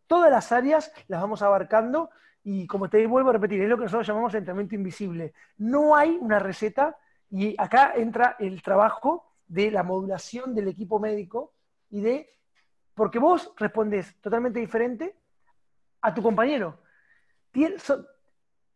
[0.07, 2.09] todas las áreas las vamos abarcando
[2.43, 5.35] y como te vuelvo a repetir, es lo que nosotros llamamos entrenamiento invisible.
[5.59, 6.97] No hay una receta
[7.31, 11.55] y acá entra el trabajo de la modulación del equipo médico
[11.91, 12.39] y de,
[12.95, 15.17] porque vos respondés totalmente diferente
[16.01, 16.81] a tu compañero.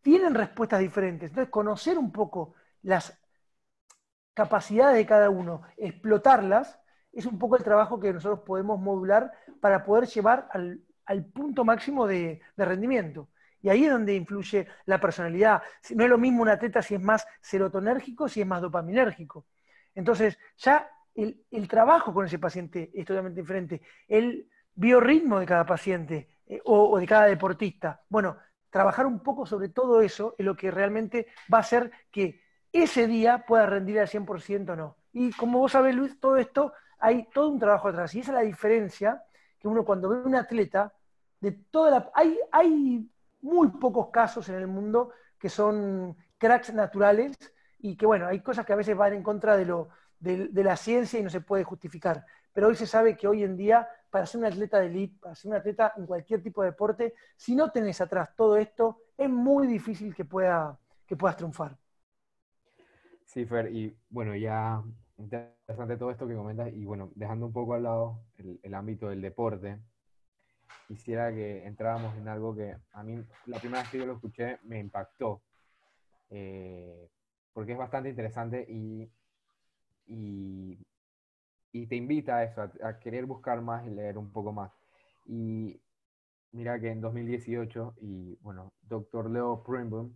[0.01, 1.29] tienen respuestas diferentes.
[1.29, 3.19] Entonces, conocer un poco las
[4.33, 6.79] capacidades de cada uno, explotarlas,
[7.11, 12.05] es un poco el trabajo que nosotros podemos modular para poder llevar al, punto máximo
[12.05, 13.29] de, rendimiento.
[13.61, 15.63] Y ahí es donde influye la personalidad.
[15.95, 19.47] No es lo mismo un atleta si es más serotonérgico, si es más dopaminérgico.
[19.97, 23.81] Entonces, ya el, trabajo con ese paciente es totalmente diferente.
[24.07, 28.03] El biorritmo de cada paciente eh, o, o de cada deportista.
[28.07, 28.37] Bueno,
[28.69, 33.07] trabajar un poco sobre todo eso es lo que realmente va a hacer que ese
[33.07, 34.97] día pueda rendir al 100% o no.
[35.13, 38.13] Y como vos sabés, Luis, todo esto hay todo un trabajo atrás.
[38.13, 39.23] Y esa es la diferencia
[39.57, 40.93] que uno cuando ve un atleta,
[41.39, 43.09] de toda la, hay, hay
[43.41, 47.35] muy pocos casos en el mundo que son cracks naturales
[47.79, 50.75] y que, bueno, hay cosas que a veces van en contra de, lo, de, la
[50.75, 52.25] ciencia y no se puede justificar.
[52.53, 55.35] Pero hoy se sabe que hoy en día, para ser un atleta de elite, para
[55.35, 59.29] ser un atleta en cualquier tipo de deporte, si no tenés atrás todo esto, es
[59.29, 61.77] muy difícil que, pueda, que puedas triunfar.
[63.25, 64.81] Sí, Fer, y bueno, ya
[65.17, 69.21] interesante todo esto que comentas, y bueno, dejando un poco al lado el ámbito del
[69.21, 69.79] deporte,
[70.87, 74.59] quisiera que entráramos en algo que a mí la primera vez que yo lo escuché
[74.63, 75.41] me impactó,
[76.29, 77.09] eh,
[77.57, 79.09] porque es bastante interesante y,
[80.05, 80.77] y,
[81.87, 84.71] te invita a eso, a, querer buscar más y leer un poco más.
[85.25, 85.81] Y
[86.51, 90.15] mira que en 2018, y bueno, doctor Leo Primboom,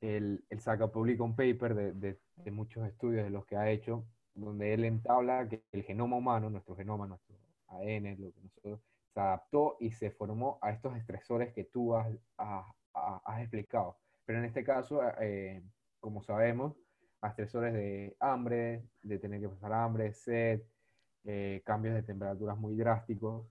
[0.00, 3.70] él, él, saca, publica un paper de, de, de, muchos estudios de los que ha
[3.70, 7.36] hecho, donde él entabla que el genoma humano, nuestro genoma, nuestro
[7.68, 8.80] ADN, lo que nosotros
[9.14, 12.08] se adaptó y se formó a estos estresores que tú has,
[13.38, 13.96] explicado.
[14.24, 15.62] Pero en este caso, eh,
[16.02, 16.74] como sabemos,
[17.22, 20.62] a estresores de hambre, de tener que pasar hambre, sed,
[21.24, 23.46] eh, cambios de temperaturas muy drásticos.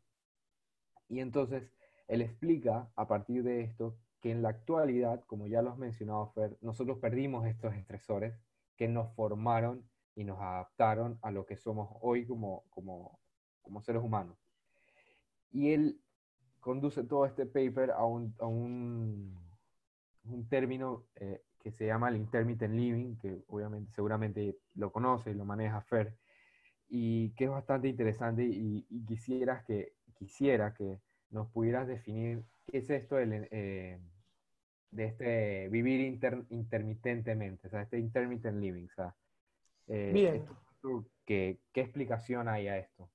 [1.07, 1.63] Y entonces,
[2.09, 6.31] él explica a partir de esto que en la actualidad, como ya lo has mencionado,
[6.33, 8.35] Fer, nosotros perdimos estos estresores
[8.75, 13.17] que nos formaron y nos adaptaron a lo que somos hoy como, como,
[13.61, 14.37] como seres humanos.
[15.51, 16.01] Y él
[16.59, 19.39] conduce todo este paper a un, a un,
[20.25, 25.33] un término eh, que se llama el intermittent living, que obviamente seguramente lo conoce y
[25.35, 26.15] lo maneja Fer,
[26.89, 30.99] y que es bastante interesante y, quisieras que, quisiera que
[31.29, 33.99] nos pudieras definir qué es esto eh,
[34.91, 36.01] de este vivir
[36.49, 38.85] intermitentemente, o sea, este intermittent living.
[38.85, 39.15] O sea,
[39.87, 40.45] eh, Bien.
[41.25, 43.09] ¿qué, ¿Qué explicación hay a esto?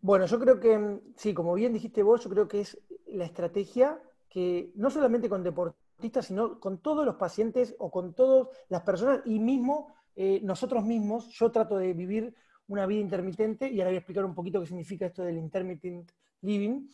[0.00, 3.98] Bueno, yo creo que, sí, como bien dijiste vos, yo creo que es la estrategia
[4.28, 5.83] que no solamente con deportistas,
[6.22, 11.28] sino con todos los pacientes o con todas las personas y mismo eh, nosotros mismos,
[11.30, 12.34] yo trato de vivir
[12.68, 16.12] una vida intermitente y ahora voy a explicar un poquito qué significa esto del intermittent
[16.42, 16.88] living.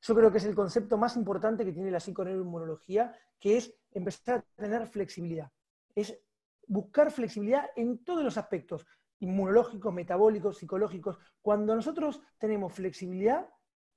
[0.00, 4.38] Yo creo que es el concepto más importante que tiene la psiconeuroinmunología, que es empezar
[4.38, 5.50] a tener flexibilidad.
[5.94, 6.18] Es
[6.66, 8.86] buscar flexibilidad en todos los aspectos,
[9.20, 11.18] inmunológicos, metabólicos, psicológicos.
[11.40, 13.48] Cuando nosotros tenemos flexibilidad,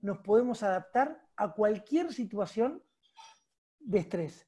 [0.02, 2.84] nos podemos adaptar a cualquier situación
[3.86, 4.48] de estrés.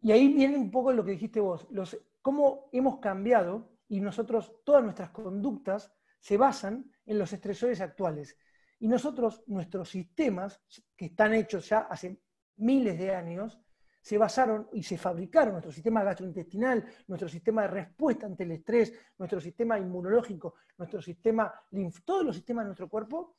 [0.00, 4.60] Y ahí viene un poco lo que dijiste vos, los, cómo hemos cambiado y nosotros,
[4.64, 8.36] todas nuestras conductas se basan en los estresores actuales.
[8.78, 10.62] Y nosotros, nuestros sistemas,
[10.96, 12.20] que están hechos ya hace
[12.56, 13.60] miles de años,
[14.00, 18.92] se basaron y se fabricaron nuestro sistema gastrointestinal, nuestro sistema de respuesta ante el estrés,
[19.16, 21.52] nuestro sistema inmunológico, nuestro sistema
[22.04, 23.36] todos los sistemas de nuestro cuerpo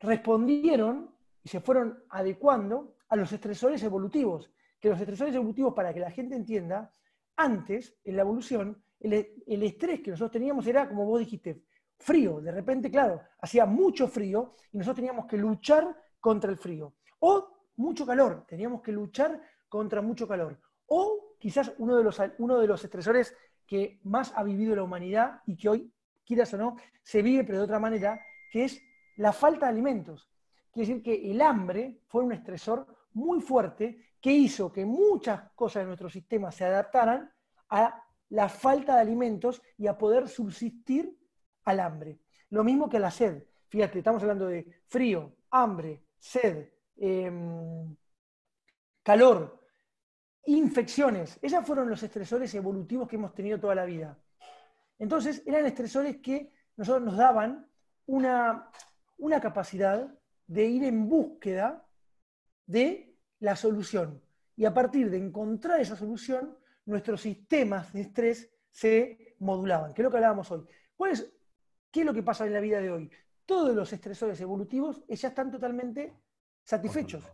[0.00, 4.50] respondieron y se fueron adecuando a los estresores evolutivos.
[4.80, 6.90] Que los estresores evolutivos, para que la gente entienda,
[7.36, 11.62] antes, en la evolución, el, estrés que nosotros teníamos era, como vos dijiste,
[11.98, 12.40] frío.
[12.40, 16.94] De repente, claro, hacía mucho frío y nosotros teníamos que luchar contra el frío.
[17.20, 20.58] O mucho calor, teníamos que luchar contra mucho calor.
[20.86, 23.36] O quizás uno de los, uno de los estresores
[23.66, 25.92] que más ha vivido la humanidad y que hoy,
[26.24, 28.80] quieras o no, se vive pero de otra manera, que es
[29.16, 30.30] la falta de alimentos.
[30.72, 35.82] Quiere decir que el hambre fue un estresor muy fuerte que hizo que muchas cosas
[35.82, 37.30] de nuestro sistema se adaptaran
[37.68, 41.18] a la falta de alimentos y a poder subsistir
[41.64, 42.20] al hambre.
[42.50, 43.44] Lo mismo que la sed.
[43.68, 47.96] Fíjate, estamos hablando de frío, hambre, sed, em,
[49.02, 49.66] calor,
[50.46, 51.38] infecciones.
[51.42, 54.18] Esos fueron los estresores evolutivos que hemos tenido toda la vida.
[54.98, 57.66] Entonces, eran estresores que nosotros nos daban
[58.06, 58.70] una,
[59.18, 60.12] una capacidad
[60.46, 61.86] de ir en búsqueda
[62.66, 64.22] de la solución.
[64.56, 66.56] Y a partir de encontrar esa solución,
[66.86, 70.64] nuestros sistemas de estrés se modulaban, que es lo que hablábamos hoy.
[70.96, 71.32] ¿Cuál es,
[71.90, 73.10] ¿Qué es lo que pasa en la vida de hoy?
[73.44, 76.14] Todos los estresores evolutivos ya están totalmente
[76.64, 77.24] satisfechos.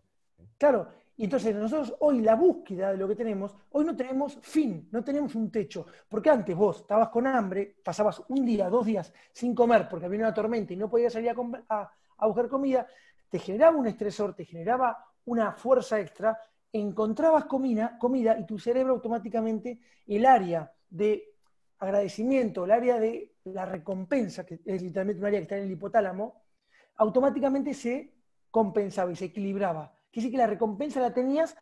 [0.57, 4.89] Claro, y entonces nosotros hoy la búsqueda de lo que tenemos, hoy no tenemos fin,
[4.93, 5.85] no tenemos un techo.
[6.09, 10.20] Porque antes vos estabas con hambre, pasabas un día, dos días sin comer porque había
[10.20, 11.93] una tormenta y no podías salir a,
[12.26, 12.87] buscar comida,
[13.29, 16.39] te generaba un estresor, te generaba una fuerza extra,
[16.72, 21.35] encontrabas comida, comida y tu cerebro automáticamente, el área de
[21.79, 25.70] agradecimiento, el área de la recompensa, que es literalmente un área que está en el
[25.70, 26.43] hipotálamo,
[26.97, 28.12] automáticamente se
[28.51, 29.93] compensaba y se equilibraba.
[30.11, 31.57] Quiere decir que la recompensa la tenías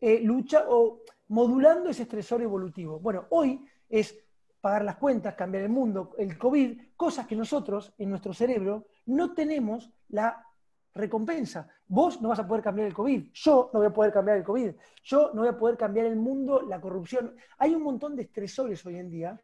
[0.00, 2.98] eh, lucha o modulando ese estresor evolutivo.
[2.98, 4.16] Bueno, hoy es
[4.60, 9.34] pagar las cuentas, cambiar el mundo, el COVID, cosas que nosotros en nuestro cerebro no
[9.34, 10.45] tenemos la
[10.96, 11.68] recompensa.
[11.86, 14.44] Vos no vas a poder cambiar el COVID, yo no voy a poder cambiar el
[14.44, 14.70] COVID,
[15.04, 17.36] yo no voy a poder cambiar el mundo, la corrupción.
[17.58, 19.40] Hay un montón de estresores hoy en día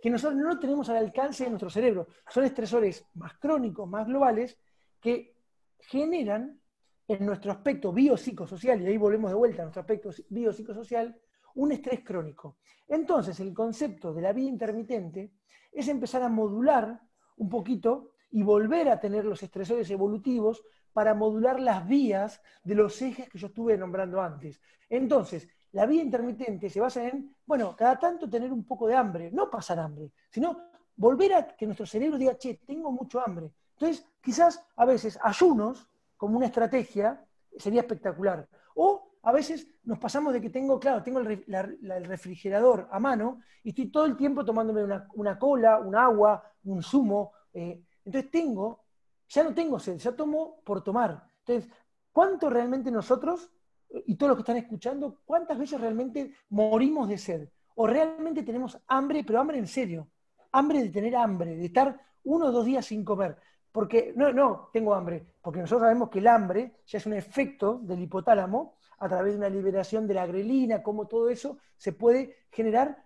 [0.00, 2.08] que nosotros no tenemos al alcance de nuestro cerebro.
[2.28, 4.58] Son estresores más crónicos, más globales,
[5.00, 5.36] que
[5.78, 6.60] generan
[7.08, 11.16] en nuestro aspecto biopsicosocial, y ahí volvemos de vuelta a nuestro aspecto biopsicosocial,
[11.54, 12.58] un estrés crónico.
[12.88, 15.32] Entonces, el concepto de la vida intermitente
[15.72, 17.00] es empezar a modular
[17.36, 20.62] un poquito y volver a tener los estresores evolutivos
[20.96, 24.62] para modular las vías de los ejes que yo estuve nombrando antes.
[24.88, 29.30] Entonces, la vida intermitente se basa en, bueno, cada tanto tener un poco de hambre,
[29.30, 33.52] no pasar hambre, sino volver a que nuestro cerebro diga, che, tengo mucho hambre.
[33.72, 35.86] Entonces, quizás a veces ayunos,
[36.16, 37.22] como una estrategia,
[37.58, 38.48] sería espectacular.
[38.74, 43.68] O a veces nos pasamos de que tengo, claro, tengo el, refrigerador a mano y
[43.68, 44.82] estoy todo el tiempo tomándome
[45.12, 47.32] una, cola, un agua, un zumo.
[47.52, 48.85] Eh, entonces tengo,
[49.28, 51.30] ya no tengo sed, ya tomo por tomar.
[51.40, 51.70] Entonces,
[52.12, 53.50] ¿cuánto realmente nosotros,
[53.88, 57.48] y todos los que están escuchando, cuántas veces realmente morimos de sed?
[57.74, 60.08] O realmente tenemos hambre, pero hambre en serio.
[60.52, 63.36] Hambre de tener hambre, de estar uno o dos días sin comer.
[63.70, 67.78] Porque, no, no, tengo hambre, porque nosotros sabemos que el hambre ya es un efecto
[67.82, 72.46] del hipotálamo a través de una liberación de la grelina, cómo todo eso se puede
[72.50, 73.04] generar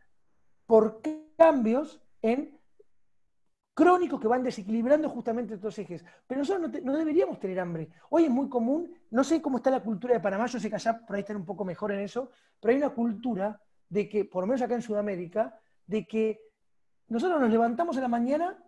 [0.66, 1.00] por
[1.36, 2.59] cambios en
[3.74, 6.04] crónicos que van desequilibrando justamente estos ejes.
[6.26, 7.88] Pero nosotros no, deberíamos tener hambre.
[8.10, 10.76] Hoy es muy común, no sé cómo está la cultura de Panamá, yo sé que
[10.76, 14.24] allá por ahí están un poco mejor en eso, pero hay una cultura de que,
[14.24, 16.40] por lo menos acá en Sudamérica, de que
[17.08, 18.62] nosotros nos levantamos en la mañana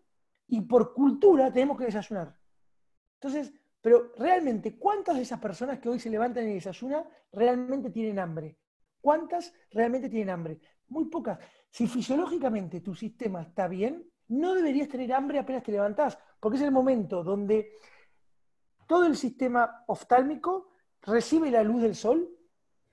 [0.48, 2.36] y por cultura tenemos que desayunar.
[3.14, 8.18] Entonces, pero realmente, ¿cuántas de esas personas que hoy se levantan y desayunan realmente tienen
[8.18, 8.58] hambre?
[9.00, 10.60] ¿Cuántas realmente tienen hambre?
[10.88, 11.38] Muy pocas.
[11.70, 16.62] Si fisiológicamente tu sistema está bien, no deberías tener hambre apenas te levantás, porque es
[16.62, 17.72] el momento donde
[18.86, 20.72] todo el sistema oftálmico
[21.02, 22.28] recibe la luz del sol,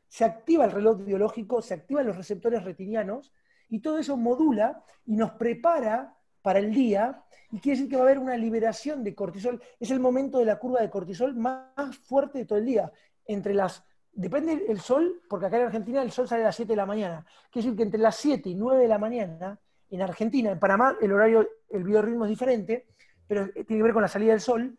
[0.07, 3.31] se activa el reloj biológico, se activan los receptores retinianos,
[3.69, 8.03] y todo eso modula y nos prepara para el día, y quiere decir que va
[8.03, 9.61] a haber una liberación de cortisol.
[9.79, 12.91] Es el momento de la curva de cortisol más fuerte de todo el día.
[13.25, 16.71] Entre las, depende del sol, porque acá en Argentina el sol sale a las 7
[16.71, 17.25] de la mañana.
[17.51, 19.59] Quiere decir que entre las 7 y 9 de la mañana,
[19.89, 22.87] en Argentina, en Panamá, el horario, el biorritmo es diferente,
[23.27, 24.77] pero tiene que ver con la salida del sol.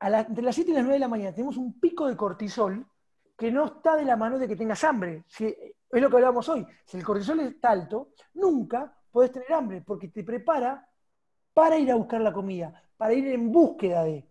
[0.00, 2.86] entre las 7 y las 9 de la mañana tenemos un pico de cortisol
[3.36, 5.24] que no está de la mano de que tengas hambre.
[5.26, 6.66] Si, es lo que hablábamos hoy.
[6.84, 10.88] Si el cortisol está alto, nunca podés tener hambre, porque te prepara
[11.52, 14.26] para ir a buscar la comida, para ir en búsqueda de.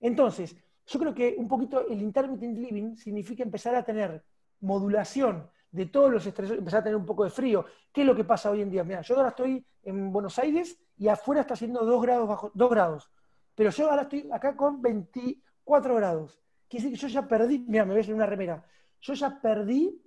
[0.00, 0.56] Entonces,
[0.86, 4.24] yo creo que un poquito el intermittent living significa empezar a tener
[4.60, 7.64] modulación de todos los estresores, empezar a tener un poco de frío.
[7.92, 8.84] ¿Qué es lo que pasa hoy en día?
[8.84, 12.70] Mira, yo ahora estoy en Buenos Aires y afuera está haciendo 2 grados bajo 2
[12.70, 13.10] grados.
[13.54, 16.40] Pero yo ahora estoy acá con 24 grados.
[16.68, 18.64] Quiere decir que yo ya perdí, mira, me ves en una remera.
[19.00, 20.02] Yo ya perdí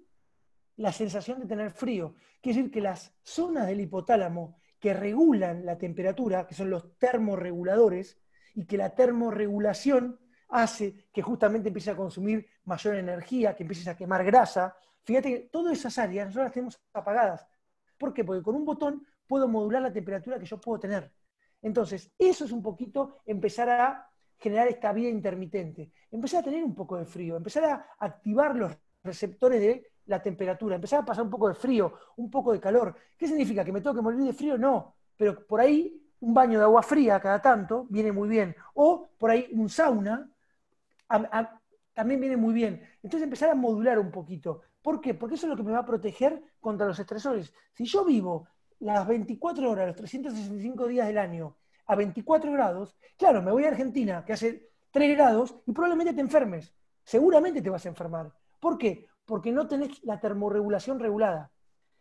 [0.78, 2.16] la sensación de tener frío.
[2.42, 8.20] Quiere decir que las zonas del hipotálamo que regulan la temperatura, que son los termorreguladores,
[8.56, 13.98] y que la termorregulación hace que justamente empiece a consumir mayor energía, que empieces a
[13.98, 14.76] quemar grasa.
[15.04, 17.46] Fíjate que todas esas áreas nosotros las tenemos apagadas.
[17.98, 18.24] ¿Por qué?
[18.24, 21.12] Porque con un botón puedo modular la temperatura que yo puedo tener.
[21.62, 25.92] Entonces, eso es un poquito empezar a generar esta vida intermitente.
[26.12, 28.72] Empezar a tener un poco de frío, empezar a activar los
[29.04, 32.96] receptores de la temperatura, empezar a pasar un poco de frío, un poco de calor.
[33.18, 33.64] ¿Qué significa?
[33.64, 34.58] ¿Que me tengo que morir de frío?
[34.58, 38.56] No, pero por ahí un baño de agua fría cada tanto viene muy bien.
[38.74, 40.30] O por ahí un sauna
[41.94, 42.82] también viene muy bien.
[43.02, 44.62] Entonces empezar a modular un poquito.
[44.84, 45.16] ¿Por qué?
[45.16, 47.52] Porque eso es lo que me va a proteger contra los estresores.
[47.74, 48.48] Si yo vivo
[48.80, 51.58] las 24 horas, los 365 días del año
[51.88, 56.22] a 24 grados, claro, me voy a Argentina, que hace 3 grados, y probablemente te
[56.22, 56.72] enfermes.
[57.04, 58.32] Seguramente te vas a enfermar.
[58.60, 59.08] ¿Por qué?
[59.26, 61.52] porque no tenés la termorregulación regulada.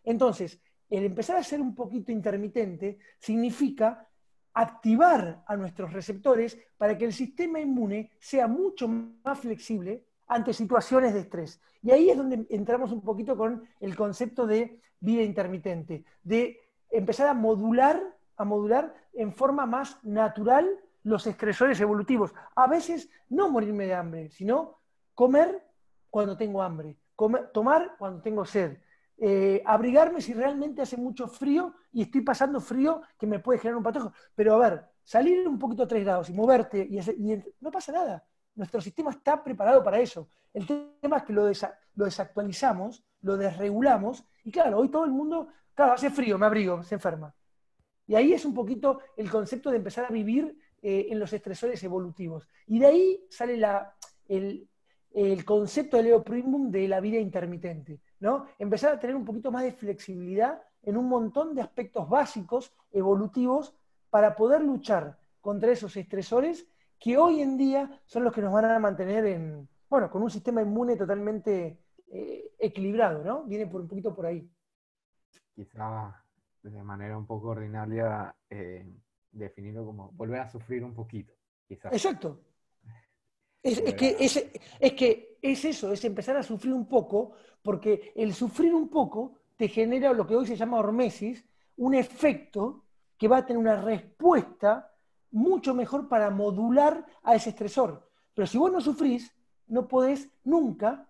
[0.05, 0.61] Entonces,
[0.91, 4.09] el empezar a ser un poquito intermitente significa
[4.55, 11.15] activar a nuestros receptores para que el sistema inmune sea mucho más flexible ante situaciones
[11.15, 11.61] de estrés.
[11.83, 16.61] Y ahí es donde entramos un poquito con el concepto de vida intermitente, de
[16.91, 18.03] empezar a modular,
[18.37, 20.69] a modular en forma más natural
[21.03, 22.33] los estresores evolutivos.
[22.55, 24.79] A veces no morirme de hambre, sino
[25.15, 25.63] comer
[26.11, 26.97] cuando tengo hambre,
[27.53, 28.79] tomar cuando tengo sed,
[29.19, 33.77] eh, abrigarme si realmente hace mucho frío y estoy pasando frío que me puede generar
[33.77, 34.13] un patojo.
[34.35, 36.99] Pero a ver, salir un poquito a 3 grados y moverte y,
[37.61, 38.25] no pasa nada.
[38.55, 40.29] Nuestro sistema está preparado para eso.
[40.53, 40.67] El
[41.01, 41.47] tema es que lo,
[41.95, 46.97] desactualizamos, lo desregulamos y claro, hoy todo el mundo, claro, hace frío, me abrigo, se
[46.97, 47.35] enferma.
[48.07, 51.83] Y ahí es un poquito el concepto de empezar a vivir eh, en los estresores
[51.83, 52.49] evolutivos.
[52.67, 53.95] Y de ahí sale la,
[54.29, 54.69] el,
[55.15, 58.47] el concepto de Leo Primum de la vida intermitente, ¿no?
[58.59, 63.75] Empezar a tener un poquito más de flexibilidad en un montón de aspectos básicos, evolutivos,
[64.11, 66.67] para poder luchar contra esos estresores
[67.03, 70.31] que hoy en día son los que nos van a mantener en, bueno, con un
[70.31, 73.43] sistema inmune totalmente eh, equilibrado, ¿no?
[73.43, 74.49] Viene por un poquito por ahí.
[75.53, 76.25] Quizá
[76.63, 78.87] de manera un poco ordinaria eh,
[79.33, 81.35] definirlo como volver a sufrir un poquito,
[81.67, 81.93] quizás.
[81.93, 82.41] Exacto,
[83.65, 87.33] es, que, es, que es eso, es empezar a sufrir un poco,
[87.63, 91.45] porque el sufrir un poco te genera lo que hoy se llama hormesis,
[91.79, 92.85] un efecto
[93.19, 94.92] que va a tener una respuesta
[95.33, 98.09] mucho mejor para modular a ese estresor.
[98.35, 99.35] Pero si vos no sufrís,
[99.67, 101.09] no podés nunca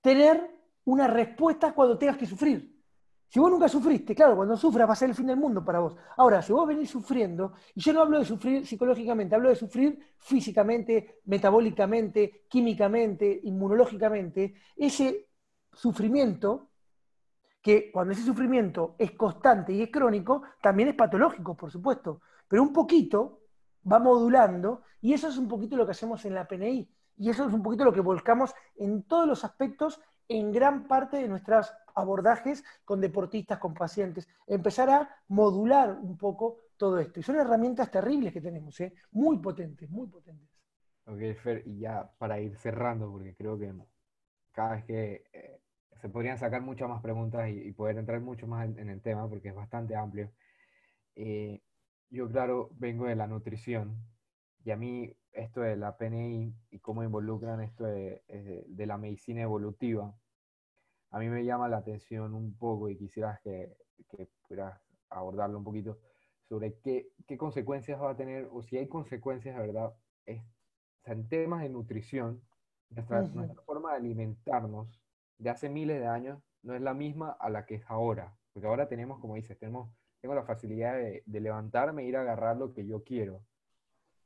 [0.00, 0.50] tener
[0.84, 2.80] una respuesta cuando tengas que sufrir.
[3.28, 5.78] Si vos nunca sufriste, claro, cuando sufras va a ser el fin del mundo para
[5.78, 5.96] vos.
[6.16, 10.00] Ahora, si vos venís sufriendo, y yo no hablo de sufrir psicológicamente, hablo de sufrir
[10.18, 15.28] físicamente, metabólicamente, químicamente, inmunológicamente, ese
[15.72, 16.70] sufrimiento,
[17.62, 22.64] que cuando ese sufrimiento es constante y es crónico, también es patológico, por supuesto, pero
[22.64, 23.44] un poquito
[23.90, 27.46] va modulando, y eso es un poquito lo que hacemos en la PNI, y eso
[27.46, 31.72] es un poquito lo que volcamos en todos los aspectos en gran parte de nuestros
[31.94, 37.20] abordajes con deportistas, con pacientes, empezar a modular un poco todo esto.
[37.20, 38.94] Y son herramientas terribles que tenemos, ¿eh?
[39.12, 40.48] muy potentes, muy potentes.
[41.06, 43.72] Ok, Fer, y ya para ir cerrando, porque creo que
[44.50, 45.60] cada vez que eh,
[46.00, 49.50] se podrían sacar muchas más preguntas y, poder entrar mucho más en, el tema, porque
[49.50, 50.32] es bastante amplio.
[51.14, 51.60] Eh,
[52.10, 53.96] yo, claro, vengo de la nutrición
[54.64, 59.42] y a mí esto de la PNI y cómo involucran esto de, de, la medicina
[59.42, 60.14] evolutiva,
[61.10, 63.76] a mí me llama la atención un poco y quisieras que,
[64.10, 65.98] que pudieras abordarlo un poquito
[66.48, 69.94] sobre qué, qué, consecuencias va a tener o si hay consecuencias de verdad
[70.26, 70.42] es,
[71.04, 72.42] en temas de nutrición,
[72.90, 75.00] nuestra, nuestra, forma de alimentarnos
[75.38, 78.66] de hace miles de años no es la misma a la que es ahora, porque
[78.66, 79.90] ahora tenemos, como dices, tenemos,
[80.20, 83.42] tengo la facilidad de, de levantarme e ir a agarrar lo que yo quiero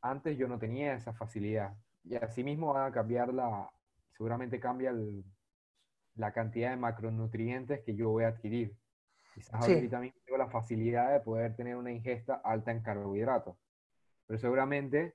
[0.04, 1.74] antes yo no tenía esa facilidad.
[2.04, 3.70] Y asimismo va a cambiar la,
[4.12, 4.94] seguramente cambia
[6.16, 8.76] la cantidad de macronutrientes que yo voy a adquirir.
[9.34, 13.56] Quizás ahorita también tengo la facilidad de poder tener una ingesta alta en carbohidratos.
[14.26, 15.14] Pero seguramente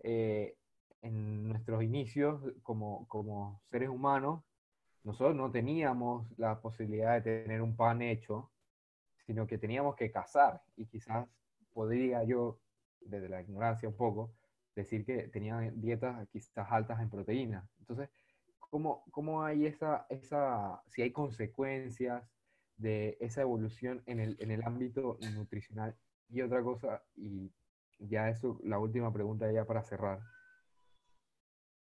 [0.00, 0.56] eh,
[1.00, 4.42] en nuestros inicios como, como seres humanos,
[5.04, 8.50] nosotros no teníamos la posibilidad de tener un pan hecho,
[9.26, 10.62] sino que teníamos que cazar.
[10.76, 11.26] Y quizás
[11.72, 12.60] podría yo
[13.00, 14.32] desde la ignorancia un poco,
[14.74, 17.68] decir que tenían dietas quizás altas en proteínas.
[17.78, 18.08] Entonces,
[18.58, 22.24] ¿cómo, cómo hay esa, esa, si hay consecuencias
[22.76, 25.96] de esa evolución en el, en el ámbito nutricional?
[26.28, 27.52] Y otra cosa, y
[27.98, 30.20] ya eso, la última pregunta ya para cerrar.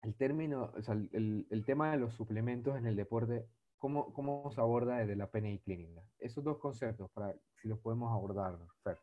[0.01, 3.45] El término, o sea, el, el tema de los suplementos en el deporte,
[3.79, 6.01] ¿cómo, ¿cómo se aborda desde la PNI clínica?
[6.19, 8.99] Esos dos conceptos, para si los podemos abordar, Fer.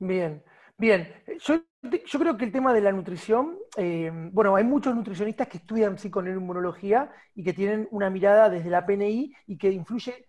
[0.00, 0.42] Bien,
[0.76, 1.12] bien.
[1.40, 1.60] Yo,
[2.20, 7.10] creo que el tema de la nutrición, eh, bueno, hay muchos nutricionistas que estudian psiconeuroinmunología
[7.34, 10.26] y que tienen una mirada desde la PNI y que influye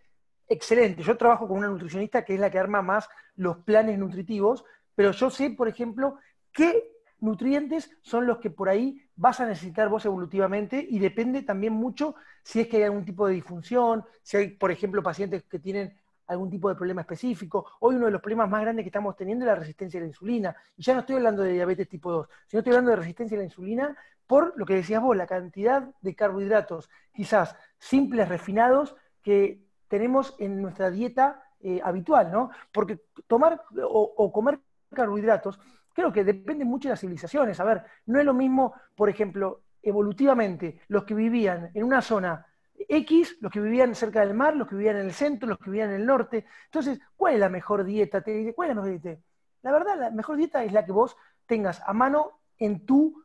[0.48, 1.04] excelente.
[1.04, 4.66] Yo trabajo con una nutricionista que es la que arma más los planes nutritivos,
[4.96, 6.18] pero yo sé, por ejemplo,
[6.52, 11.74] qué nutrientes son los que por ahí vas a necesitar vos evolutivamente y depende también
[11.74, 15.60] mucho si es que hay algún tipo de disfunción, si hay, por ejemplo, pacientes que
[15.60, 15.94] tienen
[16.28, 17.66] algún tipo de problema específico.
[17.80, 20.08] Hoy uno de los problemas más grandes que estamos teniendo es la resistencia a la
[20.08, 20.56] insulina.
[20.78, 23.40] Y ya no estoy hablando de diabetes tipo 2, sino estoy hablando de resistencia a
[23.40, 23.98] la insulina
[24.30, 30.62] por lo que decías vos, la cantidad de carbohidratos, quizás simples, refinados, que tenemos en
[30.62, 32.52] nuestra dieta eh, habitual, ¿no?
[32.72, 34.60] Porque tomar o, comer
[34.94, 35.60] carbohidratos,
[36.00, 37.60] creo que depende mucho de las civilizaciones.
[37.60, 42.46] A ver, no es lo mismo, por ejemplo, evolutivamente, los que vivían en una zona
[42.88, 45.70] X, los que vivían cerca del mar, los que vivían en el centro, los que
[45.70, 46.46] vivían en el norte.
[46.66, 48.22] Entonces, ¿cuál es la mejor dieta?
[48.22, 49.22] Te ¿cuál es la mejor dieta?
[49.62, 53.22] La verdad, la mejor dieta es la que vos tengas a mano en tu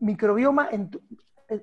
[0.00, 1.00] microbioma, en tu,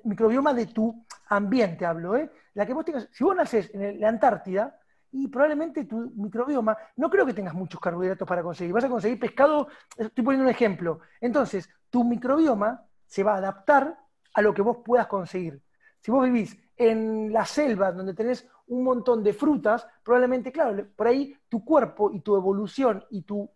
[0.04, 2.30] microbioma de tu ambiente, hablo, ¿eh?
[2.54, 4.80] La que vos tengas, si vos naces en la Antártida,
[5.12, 9.18] y probablemente tu microbioma, no creo que tengas muchos carbohidratos para conseguir, vas a conseguir
[9.18, 11.00] pescado, estoy poniendo un ejemplo.
[11.20, 13.98] Entonces, tu microbioma se va a adaptar
[14.34, 15.62] a lo que vos puedas conseguir.
[16.00, 21.06] Si vos vivís en la selva donde tenés un montón de frutas, probablemente, claro, por
[21.06, 23.50] ahí tu cuerpo y tu evolución y tu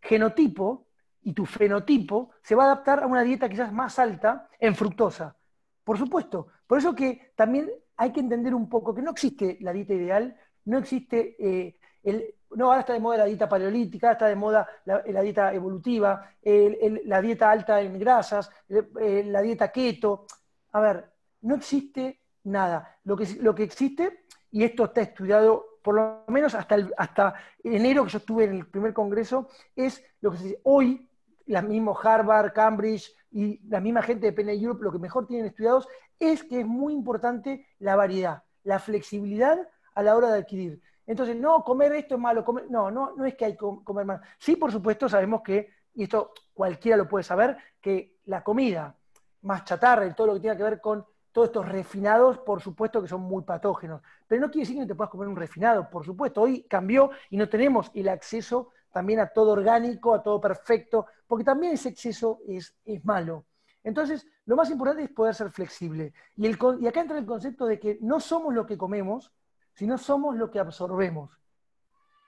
[0.00, 0.88] genotipo
[1.22, 5.36] y tu fenotipo se va a adaptar a una dieta quizás más alta en fructosa.
[5.84, 6.48] Por supuesto.
[6.66, 10.36] Por eso que también hay que entender un poco que no existe la dieta ideal,
[10.66, 14.66] no existe eh, el, no, ahora está de moda la dieta paleolítica, está de moda
[14.84, 20.26] la, dieta evolutiva, la dieta alta en grasas, la dieta keto.
[20.72, 21.04] A ver,
[21.42, 22.98] no existe nada.
[23.04, 28.04] Lo que, lo que existe, y esto está estudiado por lo menos hasta, hasta enero
[28.04, 31.08] que yo estuve en el primer congreso, es lo que se dice, hoy,
[31.46, 35.46] las mismos Harvard, Cambridge y la misma gente de PNI Europe, lo que mejor tienen
[35.46, 35.86] estudiados
[36.18, 39.58] es que es muy importante la variedad, la flexibilidad
[39.96, 40.80] a la hora de adquirir.
[41.06, 44.04] Entonces, no, comer esto es malo, comer, no, no, no es que hay que comer
[44.04, 44.20] mal.
[44.38, 48.94] Sí, por supuesto, sabemos que, y esto cualquiera lo puede saber, que la comida
[49.42, 53.00] más chatarra y todo lo que tiene que ver con todos estos refinados, por supuesto
[53.00, 54.02] que son muy patógenos.
[54.26, 56.42] Pero no quiere decir que no te puedas comer un refinado, por supuesto.
[56.42, 61.44] Hoy cambió y no tenemos el acceso también a todo orgánico, a todo perfecto, porque
[61.44, 63.46] también ese exceso es, es malo.
[63.84, 66.12] Entonces, lo más importante es poder ser flexible.
[66.36, 69.32] Y, el, y acá entra el concepto de que no somos lo que comemos,
[69.76, 71.38] sino somos lo que absorbemos.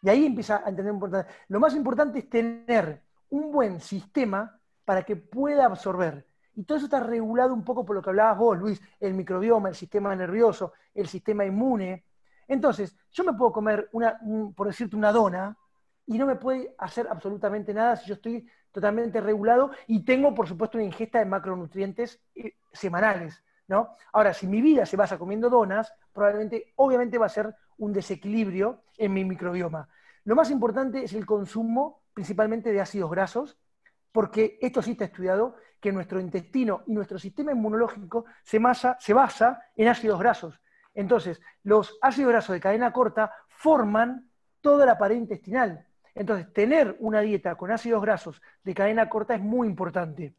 [0.02, 1.32] Y ahí empieza a entender importante.
[1.48, 6.26] Lo más importante es tener un buen sistema para que pueda absorber.
[6.54, 9.70] Y todo eso está regulado un poco por lo que hablabas vos, Luis, el microbioma,
[9.70, 12.04] el sistema nervioso, el sistema inmune.
[12.46, 14.18] Entonces, yo me puedo comer, una,
[14.54, 15.56] por decirte, una dona
[16.06, 20.46] y no me puede hacer absolutamente nada si yo estoy totalmente regulado y tengo, por
[20.46, 23.42] supuesto, una ingesta de macronutrientes eh, semanales.
[23.68, 23.96] ¿No?
[24.12, 28.82] Ahora, si mi vida se basa comiendo donas, probablemente, obviamente va a ser un desequilibrio
[28.96, 29.88] en mi microbioma.
[30.24, 33.58] Lo más importante es el consumo principalmente de ácidos grasos,
[34.10, 38.60] porque esto sí está estudiado, que nuestro intestino y nuestro sistema inmunológico se,
[38.98, 40.60] se basa en ácidos grasos.
[40.94, 44.28] Entonces, los ácidos grasos de cadena corta forman
[44.60, 45.86] toda la pared intestinal.
[46.14, 50.34] Entonces, tener una dieta con ácidos grasos de cadena corta es muy importante.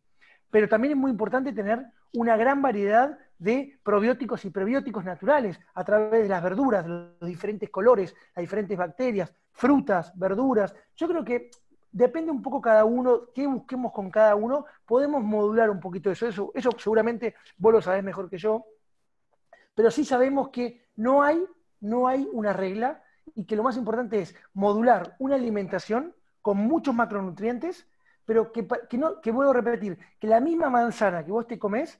[0.52, 5.84] Pero también es muy importante tener una gran variedad de probióticos y prebióticos naturales a
[5.84, 10.76] través de las verduras, los diferentes colores, las diferentes bacterias, frutas, verduras.
[10.95, 11.49] Yo creo que
[11.91, 16.28] depende un poco cada uno, qué busquemos con cada uno, podemos modular un poquito eso.
[16.28, 18.66] Eso, eso seguramente vos lo sabés mejor que yo,
[19.74, 21.43] pero sí sabemos que no hay,
[21.80, 23.01] no hay una regla
[23.36, 27.88] y que lo más importante es modular una alimentación con muchos macronutrientes,
[28.30, 31.58] pero que, que, no, que vuelvo a repetir, que la misma manzana que vos te
[31.58, 32.00] comes,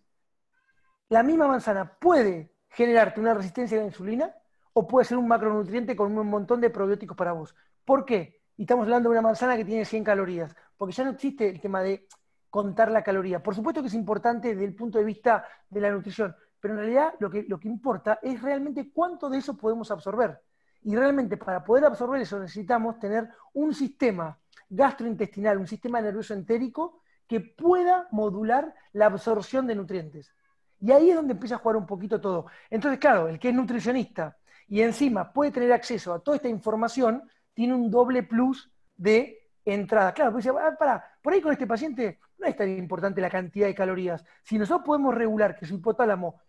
[1.10, 4.36] la misma manzana puede generarte una resistencia a la insulina
[4.74, 7.56] o puede ser un macronutriente con un montón de probióticos para vos.
[7.84, 8.44] ¿Por qué?
[8.58, 11.60] y estamos hablando de una manzana que tiene 100 calorías, porque ya no existe el
[11.60, 12.06] tema de
[12.52, 13.42] contar la caloría.
[13.42, 16.82] Por supuesto que es importante desde el punto de vista de la nutrición, pero en
[16.82, 20.40] realidad lo que, lo que importa es realmente cuánto de eso podemos absorber.
[20.84, 24.38] Y realmente para poder absorber eso necesitamos tener un sistema
[24.70, 30.34] gastrointestinal, un sistema nervioso entérico que pueda modular la absorción de nutrientes.
[30.82, 32.46] Y ahí es donde empieza a jugar un poquito todo.
[32.70, 37.24] Entonces, claro, el que es nutricionista y encima puede tener acceso a toda esta información,
[37.54, 40.14] tiene un doble plus de entrada.
[40.14, 43.30] Claro, pues dice, ah, para, por ahí con este paciente no es tan importante la
[43.30, 44.24] cantidad de calorías.
[44.44, 46.42] Si nosotros podemos regular que su hipotálamo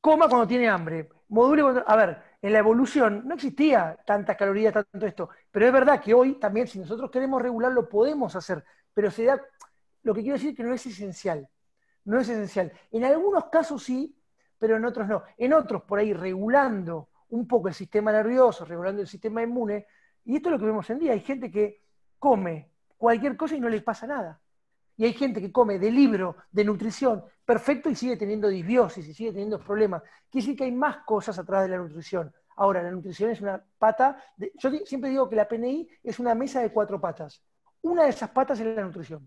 [0.00, 1.84] coma cuando tiene hambre, module cuando...
[1.86, 6.14] A ver, en la evolución no existía tantas calorías, tanto esto, pero es verdad que
[6.14, 9.40] hoy también, si nosotros queremos regular, lo podemos hacer, pero se da...
[10.02, 11.48] Lo que quiero decir es que no es esencial.
[12.04, 12.72] No es esencial.
[12.90, 14.16] En algunos casos sí,
[14.58, 15.22] pero en otros no.
[15.36, 19.86] En otros, por ahí, regulando un poco el sistema nervioso, regulando el sistema inmune,
[20.24, 21.12] y esto es lo que vemos en día.
[21.12, 21.82] Hay gente que
[22.18, 24.40] come cualquier cosa y no le pasa nada.
[25.00, 29.14] Y hay gente que come de libro, de nutrición, perfecto y sigue teniendo disbiosis y
[29.14, 30.02] sigue teniendo problemas.
[30.30, 32.30] Quiere decir que hay más cosas atrás de la nutrición.
[32.56, 36.60] Ahora, la nutrición es una pata, yo siempre digo que la PNI es una mesa
[36.60, 37.42] de cuatro patas.
[37.80, 39.26] Una de esas patas es la nutrición.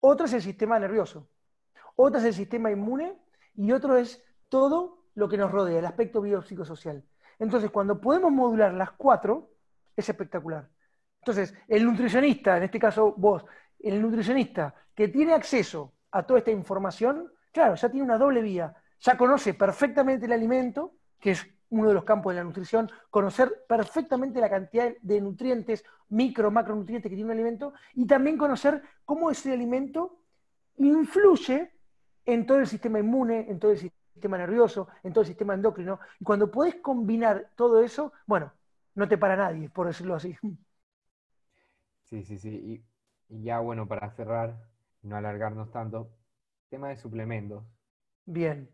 [0.00, 1.28] Otra es el sistema nervioso.
[1.94, 3.14] Otra es el sistema inmune
[3.56, 7.04] y otro es todo lo que nos rodea, el aspecto biopsicosocial.
[7.38, 9.50] Entonces, cuando podemos modular las cuatro,
[9.94, 10.66] es espectacular.
[11.20, 13.44] Entonces, el nutricionista, en este caso vos,
[13.80, 18.74] el nutricionista que tiene acceso a toda esta información, claro, ya tiene una doble vía,
[19.00, 23.64] ya conoce perfectamente el alimento, que es uno de los campos de la nutrición, conocer
[23.68, 29.30] perfectamente la cantidad de nutrientes, micro, macronutrientes que tiene un alimento, y también conocer cómo
[29.30, 30.18] ese alimento
[30.76, 31.72] influye
[32.24, 36.00] en todo el sistema inmune, en todo el sistema nervioso, en todo el sistema endocrino.
[36.18, 38.52] Y cuando podés combinar todo eso, bueno,
[38.94, 40.36] no te para nadie, por decirlo así.
[42.04, 42.84] Sí, sí, sí.
[43.28, 44.56] Ya bueno, para cerrar,
[45.02, 46.10] no alargarnos tanto,
[46.68, 47.64] tema de suplementos.
[48.24, 48.70] Bien.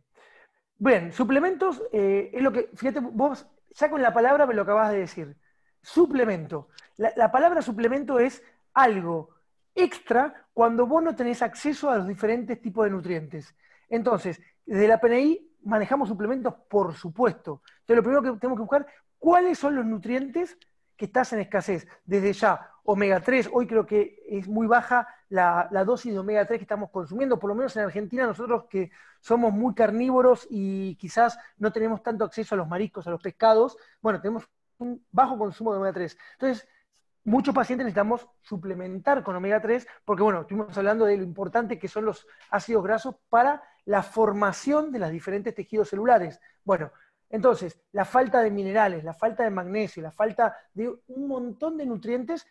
[0.76, 4.92] Bien, suplementos eh, es lo que, fíjate, vos ya con la palabra me lo acabas
[4.92, 5.36] de decir.
[5.82, 6.68] Suplemento.
[6.96, 8.42] La, palabra suplemento es
[8.72, 9.30] algo
[9.74, 13.54] extra cuando vos no tenés acceso a los diferentes tipos de nutrientes.
[13.88, 17.62] Entonces, desde la PNI manejamos suplementos, por supuesto.
[17.80, 18.86] Entonces, lo primero que tenemos que buscar,
[19.18, 20.56] ¿cuáles son los nutrientes
[20.96, 21.86] que estás en escasez?
[22.04, 26.46] Desde ya, omega 3, hoy creo que es muy baja la, la, dosis de omega
[26.46, 28.90] 3 que estamos consumiendo, por lo menos en Argentina, nosotros que
[29.20, 33.76] somos muy carnívoros y quizás no tenemos tanto acceso a los mariscos, a los pescados,
[34.00, 36.18] bueno, tenemos un bajo consumo de omega 3.
[36.32, 36.68] Entonces,
[37.24, 41.88] muchos pacientes necesitamos suplementar con omega 3 porque, bueno, estuvimos hablando de lo importante que
[41.88, 46.40] son los ácidos grasos para la formación de los diferentes tejidos celulares.
[46.64, 46.92] Bueno,
[47.34, 51.84] entonces, la falta de minerales, la falta de magnesio, la falta de un montón de
[51.84, 52.46] nutrientes,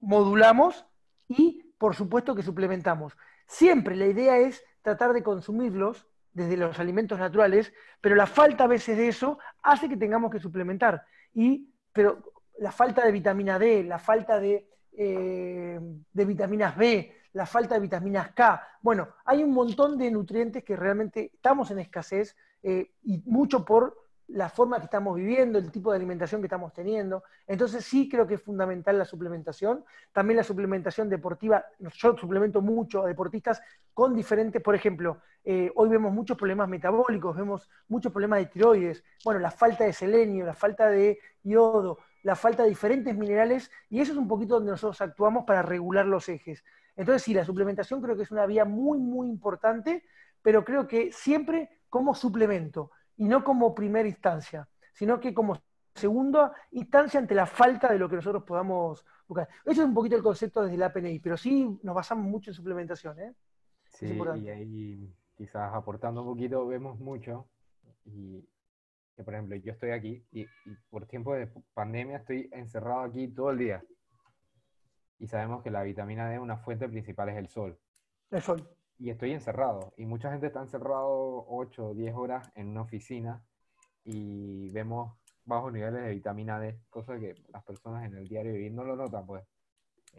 [0.00, 0.84] modulamos
[1.28, 3.16] y, por supuesto, que suplementamos.
[3.46, 7.72] Siempre la idea es tratar de consumirlos desde los alimentos naturales,
[8.02, 11.06] pero la falta a veces de eso hace que tengamos que suplementar.
[11.32, 12.22] Y, pero
[12.58, 15.80] la falta de vitamina D, la falta de, eh,
[16.12, 20.76] de vitaminas B, la falta de vitaminas K, bueno, hay un montón de nutrientes que
[20.76, 25.90] realmente estamos en escasez eh, y mucho por la forma que estamos viviendo, el tipo
[25.90, 27.24] de alimentación que estamos teniendo.
[27.46, 29.84] Entonces sí creo que es fundamental la suplementación.
[30.12, 33.60] También la suplementación deportiva, yo suplemento mucho a deportistas
[33.94, 39.02] con diferentes, por ejemplo, eh, hoy vemos muchos problemas metabólicos, vemos muchos problemas de tiroides,
[39.24, 44.00] bueno, la falta de selenio, la falta de yodo, la falta de diferentes minerales, y
[44.00, 46.62] eso es un poquito donde nosotros actuamos para regular los ejes.
[46.96, 50.04] Entonces sí, la suplementación creo que es una vía muy, muy importante,
[50.42, 55.60] pero creo que siempre como suplemento y no como primera instancia, sino que como
[55.94, 59.48] segunda instancia ante la falta de lo que nosotros podamos buscar.
[59.64, 62.54] Eso es un poquito el concepto desde la PNI, pero sí nos basamos mucho en
[62.54, 63.18] suplementación.
[63.18, 63.34] ¿eh?
[63.90, 67.48] Sí, y ahí quizás aportando un poquito vemos mucho,
[68.04, 68.48] y
[69.16, 73.28] que por ejemplo yo estoy aquí y, y por tiempo de pandemia estoy encerrado aquí
[73.28, 73.84] todo el día.
[75.18, 77.76] Y sabemos que la vitamina D, una fuente principal es el sol.
[78.30, 79.92] El sol y estoy encerrado.
[79.96, 83.42] Y mucha gente está encerrado 8 o 10 horas en una oficina
[84.04, 88.72] y vemos bajos niveles de vitamina D, cosa que las personas en el diario vivir
[88.72, 89.44] no lo notan, pues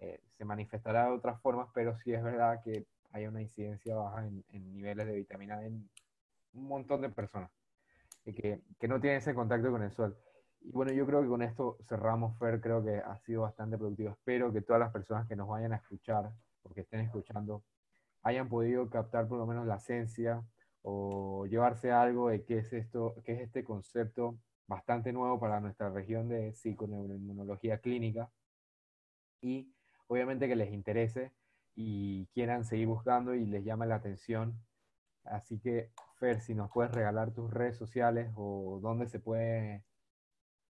[0.02, 4.26] eh, se manifestará de otras formas, pero sí es verdad que hay una incidencia baja
[4.26, 5.90] en, niveles de vitamina D en
[6.54, 7.52] un montón de personas
[8.24, 10.18] que, que no tienen ese contacto con el sol.
[10.62, 14.12] Y bueno, yo creo que con esto cerramos, Fer, creo que ha sido bastante productivo.
[14.12, 17.64] Espero que todas las personas que nos vayan a escuchar, porque estén escuchando,
[18.24, 20.43] hayan podido captar por lo menos la esencia
[20.82, 25.89] o llevarse algo de qué es esto, qué es este concepto bastante nuevo para nuestra
[25.89, 28.30] región de psiconeuroinmunología clínica
[29.41, 29.74] y
[30.07, 31.32] obviamente que les interese
[31.76, 34.59] y quieran seguir buscando y les llame la atención.
[35.24, 39.86] Así que, Fer, si nos puedes regalar tus redes sociales o dónde se puede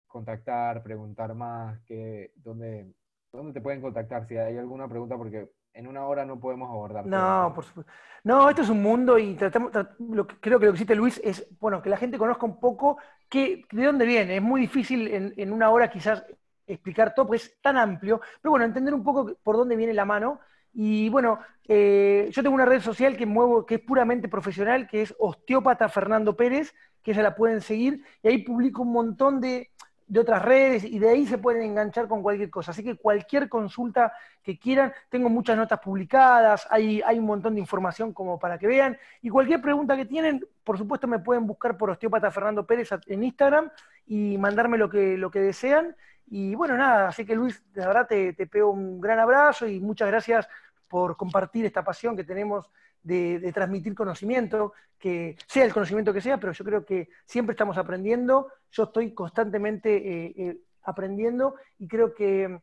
[0.07, 2.93] contactar, preguntar más, que, dónde,
[3.31, 7.05] dónde te pueden contactar, si hay alguna pregunta, porque en una hora no podemos abordar.
[7.05, 7.91] No, por supuesto.
[8.23, 11.21] No, esto es un mundo y tratamos, lo que, creo que lo que existe Luis
[11.23, 12.97] es, bueno, que la gente conozca un poco
[13.29, 14.37] qué, de dónde viene.
[14.37, 15.07] Es muy difícil
[15.37, 16.25] en, una hora quizás
[16.65, 20.05] explicar todo, porque es tan amplio, pero bueno, entender un poco por dónde viene la
[20.05, 20.39] mano.
[20.73, 25.03] Y bueno, eh, yo tengo una red social que muevo, que es puramente profesional, que
[25.03, 26.73] es Osteópata Fernando Pérez,
[27.03, 29.69] que se la pueden seguir, y ahí publico un montón de,
[30.07, 32.71] de otras redes y de ahí se pueden enganchar con cualquier cosa.
[32.71, 37.61] Así que cualquier consulta que quieran, tengo muchas notas publicadas, hay, hay un montón de
[37.61, 38.97] información como para que vean.
[39.21, 43.23] Y cualquier pregunta que tienen, por supuesto me pueden buscar por Osteópata Fernando Pérez en
[43.23, 43.71] Instagram
[44.05, 45.95] y mandarme lo que, lo que desean.
[46.27, 49.79] Y bueno, nada, así que Luis, de verdad te, te pego un gran abrazo y
[49.79, 50.47] muchas gracias
[50.87, 52.69] por compartir esta pasión que tenemos
[53.05, 57.77] de, transmitir conocimiento, que sea el conocimiento que sea, pero yo creo que siempre estamos
[57.77, 62.59] aprendiendo, yo estoy constantemente eh, eh, aprendiendo y creo que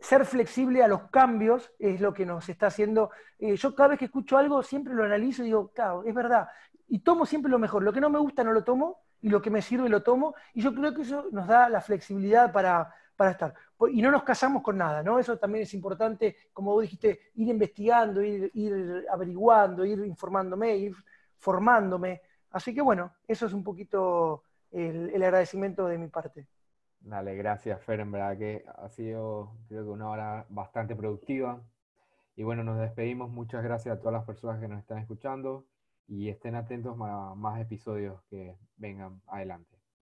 [0.00, 3.10] ser flexible a los cambios es lo que nos está haciendo.
[3.38, 6.48] Eh, yo cada vez que escucho algo siempre lo analizo y digo, claro, es verdad,
[6.88, 9.40] y tomo siempre lo mejor, lo que no me gusta no lo tomo y lo
[9.40, 12.92] que me sirve lo tomo, y yo creo que eso nos da la flexibilidad para,
[13.20, 13.54] para estar.
[13.92, 15.18] Y no nos casamos con nada, ¿no?
[15.18, 20.94] Eso también es importante, como vos dijiste, ir investigando, ir, averiguando, ir informándome, ir
[21.36, 22.22] formándome.
[22.50, 26.46] Así que bueno, eso es un poquito el, agradecimiento de mi parte.
[26.98, 31.62] Dale, gracias Fer, en verdad que ha sido creo que una hora bastante productiva.
[32.36, 33.30] Y bueno, nos despedimos.
[33.30, 35.66] Muchas gracias a todas las personas que nos están escuchando
[36.08, 39.79] y estén atentos a más episodios que vengan adelante.